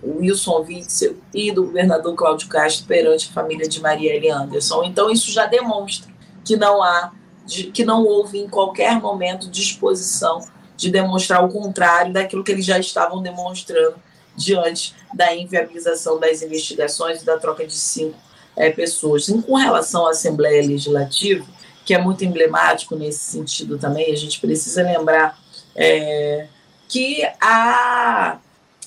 Wilson 0.05 0.65
Witzel 0.69 1.17
e 1.35 1.51
do 1.51 1.65
governador 1.65 2.15
Cláudio 2.15 2.49
Castro 2.49 2.87
perante 2.87 3.29
a 3.29 3.33
família 3.33 3.69
de 3.69 3.81
Marielle 3.81 4.31
Anderson. 4.31 4.85
Então 4.85 5.11
isso 5.11 5.33
já 5.33 5.47
demonstra 5.47 6.09
que 6.45 6.57
não 6.57 6.81
há, 6.81 7.13
que 7.75 7.85
não 7.85 8.05
houve 8.05 8.39
em 8.39 8.49
qualquer 8.49 9.01
momento 9.01 9.51
disposição 9.51 10.41
de 10.77 10.91
demonstrar 10.91 11.45
o 11.45 11.49
contrário 11.49 12.13
daquilo 12.13 12.45
que 12.45 12.53
eles 12.53 12.65
já 12.65 12.79
estavam 12.79 13.21
demonstrando 13.21 13.97
diante 14.37 14.95
da 15.13 15.35
inviabilização 15.35 16.19
das 16.19 16.41
investigações 16.41 17.21
e 17.21 17.27
da 17.27 17.37
troca 17.37 17.67
de 17.67 17.75
cinco 17.75 18.17
é, 18.57 18.71
pessoas. 18.71 19.29
E 19.29 19.43
com 19.43 19.57
relação 19.57 20.07
à 20.07 20.11
Assembleia 20.11 20.63
Legislativa, 20.63 21.45
que 21.85 21.93
é 21.93 21.99
muito 21.99 22.25
emblemático 22.25 22.95
nesse 22.95 23.19
sentido 23.19 23.77
também, 23.77 24.13
a 24.13 24.17
gente 24.17 24.41
precisa 24.41 24.83
lembrar 24.83 25.37
é, 25.75 26.47
que 26.89 27.25
a 27.41 28.39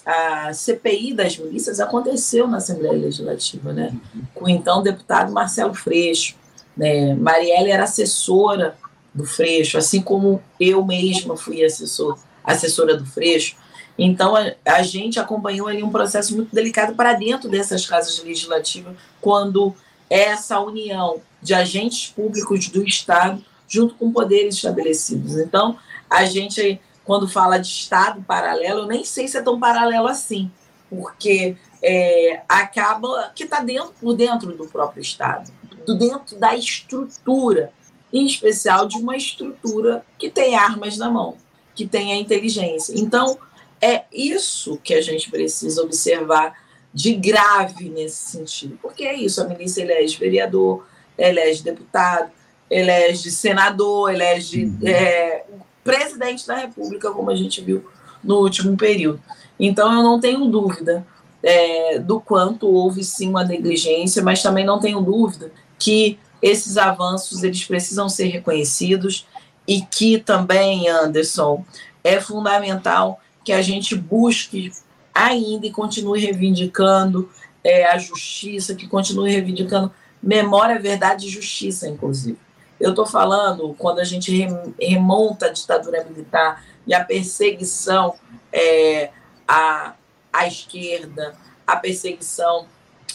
a 0.06 0.54
CPI 0.54 1.14
das 1.14 1.38
milícias 1.38 1.80
aconteceu 1.80 2.48
na 2.48 2.58
Assembleia 2.58 2.94
Legislativa, 2.94 3.72
né? 3.72 3.96
com 4.34 4.46
o 4.46 4.50
então 4.50 4.84
deputado 4.84 5.32
Marcelo 5.32 5.74
Freixo. 5.74 6.36
Né? 6.76 7.14
Marielle 7.14 7.72
era 7.72 7.84
assessora 7.84 8.78
do 9.14 9.26
Freixo, 9.26 9.78
assim 9.78 10.02
como 10.02 10.42
eu 10.60 10.84
mesma 10.84 11.38
fui 11.38 11.64
assessor, 11.64 12.18
assessora 12.44 12.98
do 12.98 13.06
Freixo. 13.06 13.56
Então, 13.98 14.36
a, 14.36 14.52
a 14.66 14.82
gente 14.82 15.20
acompanhou 15.20 15.68
ali 15.68 15.84
um 15.84 15.92
processo 15.92 16.36
muito 16.36 16.54
delicado 16.54 16.96
para 16.96 17.14
dentro 17.14 17.48
dessas 17.48 17.86
casas 17.86 18.22
legislativas, 18.24 18.96
quando 19.22 19.74
essa 20.10 20.60
união 20.60 21.22
de 21.42 21.54
agentes 21.54 22.08
públicos 22.08 22.68
do 22.70 22.84
Estado 22.84 23.44
junto 23.68 23.96
com 23.96 24.12
poderes 24.12 24.56
estabelecidos. 24.56 25.38
Então, 25.38 25.78
a 26.10 26.26
gente 26.26 26.80
quando 27.06 27.28
fala 27.28 27.58
de 27.58 27.68
Estado 27.68 28.22
paralelo, 28.22 28.82
eu 28.82 28.88
nem 28.88 29.04
sei 29.04 29.28
se 29.28 29.38
é 29.38 29.42
tão 29.42 29.60
paralelo 29.60 30.08
assim, 30.08 30.50
porque 30.90 31.58
é, 31.82 32.42
acaba 32.48 33.32
que 33.36 33.44
está 33.44 33.60
dentro, 33.62 33.94
por 34.00 34.14
dentro 34.14 34.56
do 34.56 34.66
próprio 34.68 35.02
Estado, 35.02 35.52
do 35.86 35.98
dentro 35.98 36.38
da 36.38 36.56
estrutura, 36.56 37.72
em 38.12 38.26
especial 38.26 38.88
de 38.88 38.98
uma 38.98 39.18
estrutura 39.18 40.06
que 40.18 40.30
tem 40.30 40.56
armas 40.56 40.98
na 40.98 41.10
mão, 41.10 41.36
que 41.76 41.86
tem 41.86 42.14
a 42.14 42.16
inteligência. 42.16 42.94
Então, 42.96 43.38
é 43.82 44.04
isso 44.14 44.80
que 44.84 44.94
a 44.94 45.02
gente 45.02 45.30
precisa 45.30 45.82
observar 45.82 46.56
de 46.94 47.16
grave 47.16 47.90
nesse 47.90 48.32
sentido, 48.32 48.78
porque 48.82 49.04
é 49.04 49.16
isso, 49.16 49.42
a 49.42 49.46
milícia 49.46 49.82
elege 49.82 50.18
vereador, 50.18 50.86
elege 51.18 51.64
deputado, 51.64 52.32
elege 52.70 53.32
senador, 53.32 54.14
elege 54.14 54.72
é, 54.86 55.44
presidente 55.84 56.48
da 56.48 56.56
República, 56.56 57.12
como 57.12 57.30
a 57.30 57.36
gente 57.36 57.62
viu 57.62 57.86
no 58.24 58.38
último 58.38 58.78
período. 58.78 59.22
Então, 59.60 59.94
eu 59.94 60.02
não 60.02 60.20
tenho 60.20 60.46
dúvida 60.46 61.06
é, 61.42 62.00
do 62.00 62.20
quanto 62.20 62.68
houve 62.68 63.04
sim 63.04 63.30
uma 63.30 63.44
negligência, 63.44 64.24
mas 64.24 64.42
também 64.42 64.66
não 64.66 64.80
tenho 64.80 65.02
dúvida 65.02 65.52
que 65.78 66.18
esses 66.42 66.78
avanços 66.78 67.44
eles 67.44 67.64
precisam 67.66 68.08
ser 68.08 68.28
reconhecidos 68.28 69.28
e 69.68 69.82
que 69.82 70.18
também, 70.18 70.90
Anderson, 70.90 71.64
é 72.04 72.20
fundamental 72.20 73.20
que 73.44 73.52
a 73.52 73.62
gente 73.62 73.96
busque 73.96 74.72
ainda 75.14 75.66
e 75.68 75.72
continue 75.72 76.20
reivindicando 76.20 77.30
é, 77.64 77.86
a 77.86 77.98
justiça, 77.98 78.76
que 78.76 78.88
continue 78.88 79.32
reivindicando 79.32 79.92
memória, 80.22 80.80
verdade 80.80 81.28
e 81.28 81.30
justiça, 81.30 81.88
inclusive. 81.88 82.38
Eu 82.84 82.90
estou 82.90 83.06
falando 83.06 83.74
quando 83.80 84.00
a 84.00 84.04
gente 84.04 84.46
remonta 84.78 85.46
a 85.46 85.50
ditadura 85.50 86.04
militar 86.04 86.66
e 86.86 86.94
a 86.94 87.02
perseguição 87.02 88.16
é, 88.52 89.10
à, 89.48 89.94
à 90.34 90.46
esquerda, 90.46 91.34
a 91.66 91.78
perseguição 91.78 92.68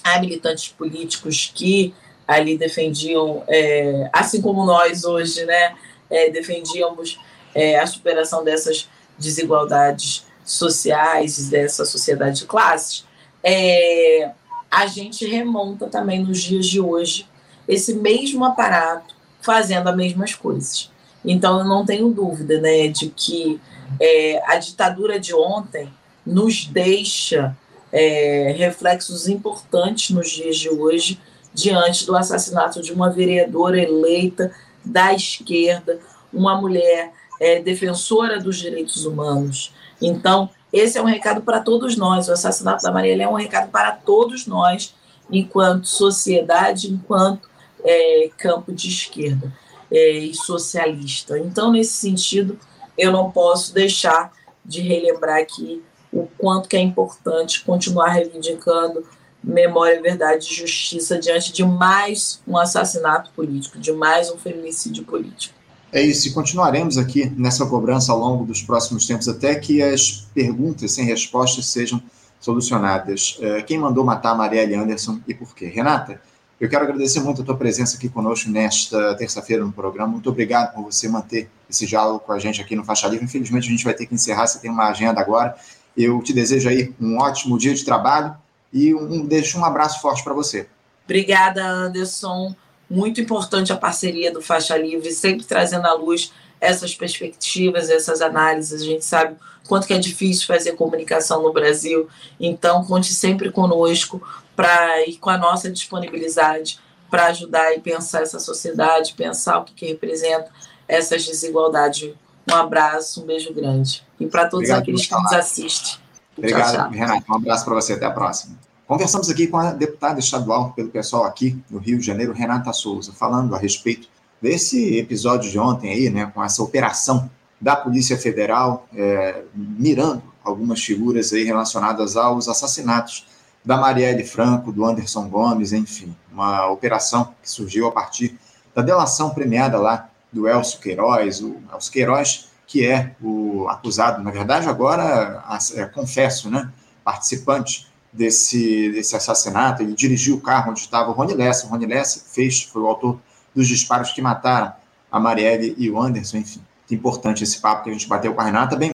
a 0.03 0.19
militantes 0.21 0.69
políticos 0.69 1.53
que 1.55 1.95
ali 2.27 2.57
defendiam, 2.57 3.45
é, 3.47 4.09
assim 4.11 4.41
como 4.41 4.65
nós 4.65 5.05
hoje, 5.05 5.45
né, 5.45 5.77
é, 6.09 6.31
defendíamos 6.31 7.21
é, 7.55 7.79
a 7.79 7.87
superação 7.87 8.43
dessas 8.43 8.89
desigualdades 9.19 10.25
sociais 10.47 11.51
dessa 11.51 11.85
sociedade 11.85 12.39
de 12.39 12.47
classes, 12.47 13.05
é, 13.45 14.31
a 14.71 14.87
gente 14.87 15.27
remonta 15.27 15.89
também 15.89 16.25
nos 16.25 16.41
dias 16.41 16.65
de 16.65 16.81
hoje 16.81 17.29
esse 17.69 17.93
mesmo 17.93 18.47
aparato 18.47 19.18
fazendo 19.49 19.89
as 19.89 19.97
mesmas 19.97 20.35
coisas. 20.35 20.91
Então, 21.25 21.59
eu 21.59 21.65
não 21.65 21.83
tenho 21.83 22.11
dúvida 22.11 22.61
né, 22.61 22.89
de 22.89 23.09
que 23.09 23.59
é, 23.99 24.43
a 24.47 24.59
ditadura 24.59 25.19
de 25.19 25.35
ontem 25.35 25.89
nos 26.25 26.67
deixa 26.67 27.57
é, 27.91 28.55
reflexos 28.59 29.27
importantes 29.27 30.11
nos 30.11 30.29
dias 30.29 30.59
de 30.59 30.69
hoje, 30.69 31.19
diante 31.55 32.05
do 32.05 32.15
assassinato 32.15 32.83
de 32.83 32.93
uma 32.93 33.09
vereadora 33.09 33.81
eleita 33.81 34.53
da 34.85 35.15
esquerda, 35.15 35.99
uma 36.31 36.61
mulher 36.61 37.11
é, 37.41 37.59
defensora 37.59 38.39
dos 38.39 38.59
direitos 38.59 39.07
humanos. 39.07 39.73
Então, 40.01 40.51
esse 40.71 40.99
é 40.99 41.03
um 41.03 41.07
recado 41.07 41.41
para 41.41 41.61
todos 41.61 41.97
nós. 41.97 42.29
O 42.29 42.33
assassinato 42.33 42.83
da 42.83 42.93
Marielle 42.93 43.23
é 43.23 43.29
um 43.29 43.33
recado 43.33 43.71
para 43.71 43.93
todos 43.93 44.47
nós, 44.47 44.95
enquanto 45.33 45.87
sociedade, 45.87 46.93
enquanto 46.93 47.48
é, 47.85 48.31
campo 48.37 48.73
de 48.73 48.89
esquerda 48.89 49.53
é, 49.91 50.11
e 50.13 50.35
socialista. 50.35 51.39
Então, 51.39 51.73
nesse 51.73 51.95
sentido, 51.95 52.59
eu 52.97 53.13
não 53.13 53.31
posso 53.31 53.73
deixar 53.73 54.33
de 54.65 54.81
relembrar 54.81 55.41
aqui 55.41 55.83
o 56.13 56.27
quanto 56.39 56.69
que 56.69 56.77
é 56.77 56.81
importante 56.81 57.65
continuar 57.65 58.09
reivindicando 58.09 59.05
memória, 59.43 60.01
verdade 60.03 60.47
e 60.51 60.55
justiça 60.55 61.19
diante 61.19 61.53
de 61.53 61.65
mais 61.65 62.41
um 62.47 62.57
assassinato 62.57 63.31
político, 63.35 63.79
de 63.79 63.93
mais 63.93 64.31
um 64.31 64.37
feminicídio 64.37 65.05
político. 65.05 65.55
É 65.91 66.03
isso, 66.03 66.29
e 66.29 66.33
continuaremos 66.33 66.99
aqui 66.99 67.33
nessa 67.37 67.65
cobrança 67.65 68.13
ao 68.13 68.19
longo 68.19 68.45
dos 68.45 68.61
próximos 68.61 69.07
tempos, 69.07 69.27
até 69.27 69.55
que 69.55 69.81
as 69.81 70.27
perguntas 70.35 70.93
sem 70.93 71.07
respostas 71.07 71.67
sejam 71.67 72.03
solucionadas. 72.41 73.39
É, 73.41 73.63
quem 73.63 73.79
mandou 73.79 74.05
matar 74.05 74.33
a 74.33 74.35
Marielle 74.35 74.75
Anderson 74.75 75.21
e 75.27 75.33
por 75.33 75.55
quê? 75.55 75.67
Renata, 75.67 76.21
eu 76.61 76.69
quero 76.69 76.85
agradecer 76.85 77.21
muito 77.21 77.43
a 77.43 77.45
tua 77.45 77.57
presença 77.57 77.97
aqui 77.97 78.09
conosco 78.09 78.51
nesta 78.51 79.15
terça-feira 79.15 79.65
no 79.65 79.73
programa. 79.73 80.13
Muito 80.13 80.29
obrigado 80.29 80.75
por 80.75 80.83
você 80.83 81.09
manter 81.09 81.49
esse 81.71 81.87
diálogo 81.87 82.21
com 82.21 82.33
a 82.33 82.39
gente 82.39 82.61
aqui 82.61 82.75
no 82.75 82.85
Faixa 82.85 83.07
Livre. 83.07 83.25
Infelizmente, 83.25 83.69
a 83.69 83.71
gente 83.71 83.85
vai 83.85 83.95
ter 83.95 84.07
que 84.07 84.15
encerrar, 84.15 84.47
você 84.47 84.59
tem 84.59 84.71
uma 84.71 84.89
agenda 84.89 85.21
agora. 85.21 85.57
Eu 85.97 86.21
te 86.21 86.33
desejo 86.33 86.69
aí 86.69 86.93
um 87.01 87.19
ótimo 87.19 87.57
dia 87.57 87.73
de 87.75 87.85
trabalho 87.85 88.35
e 88.73 88.93
um, 88.93 89.25
deixo 89.25 89.59
um 89.59 89.65
abraço 89.65 90.01
forte 90.01 90.25
para 90.25 90.35
você. 90.35 90.67
Obrigada, 91.05 91.65
Anderson. 91.65 92.55
Muito 92.91 93.21
importante 93.21 93.73
a 93.73 93.77
parceria 93.77 94.33
do 94.33 94.43
Faixa 94.43 94.77
Livre, 94.77 95.13
sempre 95.13 95.47
trazendo 95.47 95.87
à 95.87 95.95
luz 95.95 96.33
essas 96.61 96.93
perspectivas, 96.93 97.89
essas 97.89 98.21
análises. 98.21 98.83
A 98.83 98.85
gente 98.85 99.05
sabe 99.05 99.37
quanto 99.69 99.87
que 99.87 99.95
é 99.95 99.99
difícil 99.99 100.47
fazer 100.47 100.73
comunicação 100.73 101.43
no 101.43 101.53
Brasil. 101.53 102.09
Então, 102.41 102.85
conte 102.85 103.13
sempre 103.13 103.53
conosco 103.53 104.21
para 104.59 105.07
ir 105.07 105.19
com 105.19 105.31
a 105.31 105.39
nossa 105.39 105.71
disponibilidade 105.71 106.81
para 107.09 107.27
ajudar 107.27 107.75
e 107.75 107.81
pensar 107.81 108.23
essa 108.23 108.41
sociedade, 108.41 109.15
pensar 109.17 109.61
o 109.61 109.65
que, 109.65 109.73
que 109.73 109.87
representa 109.87 110.51
essas 110.89 111.25
desigualdades. 111.25 112.13
Um 112.51 112.57
abraço, 112.57 113.23
um 113.23 113.25
beijo 113.25 113.55
grande. 113.55 114.05
E 114.19 114.27
para 114.27 114.49
todos 114.49 114.65
Obrigado 114.65 114.83
aqueles 114.83 115.07
que 115.07 115.15
nos 115.15 115.33
assistem. 115.33 116.01
Obrigado, 116.37 116.73
tchau, 116.73 116.83
tchau. 116.83 116.91
Renato. 116.91 117.25
Um 117.33 117.37
abraço 117.37 117.65
para 117.65 117.75
você. 117.75 117.93
Até 117.93 118.07
a 118.07 118.11
próxima. 118.11 118.59
Conversamos 118.85 119.31
aqui 119.31 119.47
com 119.47 119.59
a 119.59 119.71
deputada 119.71 120.19
estadual 120.19 120.73
pelo 120.73 120.89
pessoal 120.89 121.23
aqui 121.23 121.57
no 121.71 121.79
Rio 121.79 122.01
de 122.01 122.05
Janeiro, 122.05 122.33
Renata 122.33 122.73
Souza, 122.73 123.13
falando 123.13 123.55
a 123.55 123.59
respeito 123.59 124.09
desse 124.43 124.99
episódio 124.99 125.49
de 125.49 125.59
ontem 125.59 125.93
aí, 125.93 126.11
né, 126.11 126.33
com 126.35 126.43
essa 126.43 126.61
operação 126.65 127.31
da 127.61 127.77
Polícia 127.77 128.19
Federal 128.19 128.89
é, 128.93 129.45
mirando 129.55 130.21
algumas 130.43 130.83
figuras 130.83 131.33
aí 131.33 131.45
relacionadas 131.45 132.17
aos 132.17 132.49
assassinatos 132.49 133.38
da 133.69 133.77
Marielle 133.77 134.25
Franco, 134.25 134.73
do 134.73 134.83
Anderson 134.83 135.29
Gomes, 135.29 135.75
enfim, 135.75 136.17
uma 136.33 136.71
operação 136.71 137.35
que 137.43 137.51
surgiu 137.51 137.87
a 137.87 137.93
partir 137.93 138.35
da 138.75 138.81
delação 138.81 139.29
premiada 139.29 139.79
lá 139.79 140.09
do 140.33 140.49
Elcio 140.49 140.81
Queiroz, 140.81 141.43
o 141.43 141.55
Elcio 141.71 141.93
Queiroz, 141.93 142.49
que 142.67 142.87
é 142.87 143.15
o 143.21 143.69
acusado, 143.69 144.23
na 144.23 144.31
verdade, 144.31 144.67
agora, 144.67 145.45
é, 145.75 145.85
confesso, 145.85 146.49
né, 146.49 146.73
participante 147.05 147.87
desse, 148.11 148.91
desse 148.91 149.15
assassinato. 149.15 149.83
Ele 149.83 149.93
dirigiu 149.93 150.37
o 150.37 150.41
carro 150.41 150.71
onde 150.71 150.81
estava 150.81 151.11
o 151.11 151.13
Rony 151.13 151.35
Lessa. 151.35 151.67
O 151.67 151.69
Rony 151.69 151.85
Lessa 151.85 152.25
fez, 152.27 152.63
foi 152.63 152.81
o 152.81 152.87
autor 152.87 153.21
dos 153.55 153.69
disparos 153.69 154.13
que 154.13 154.23
mataram 154.23 154.73
a 155.13 155.21
Marielle 155.21 155.75
e 155.77 155.91
o 155.91 156.01
Anderson. 156.01 156.39
Enfim, 156.39 156.63
que 156.87 156.95
importante 156.95 157.45
esse 157.45 157.61
papo 157.61 157.85
que 157.85 157.91
a 157.91 157.93
gente 157.93 158.09
bateu 158.09 158.33
com 158.33 158.41
a 158.41 158.45
Renata. 158.45 158.77
Bem... 158.77 158.93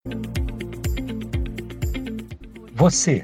Você, 2.74 3.24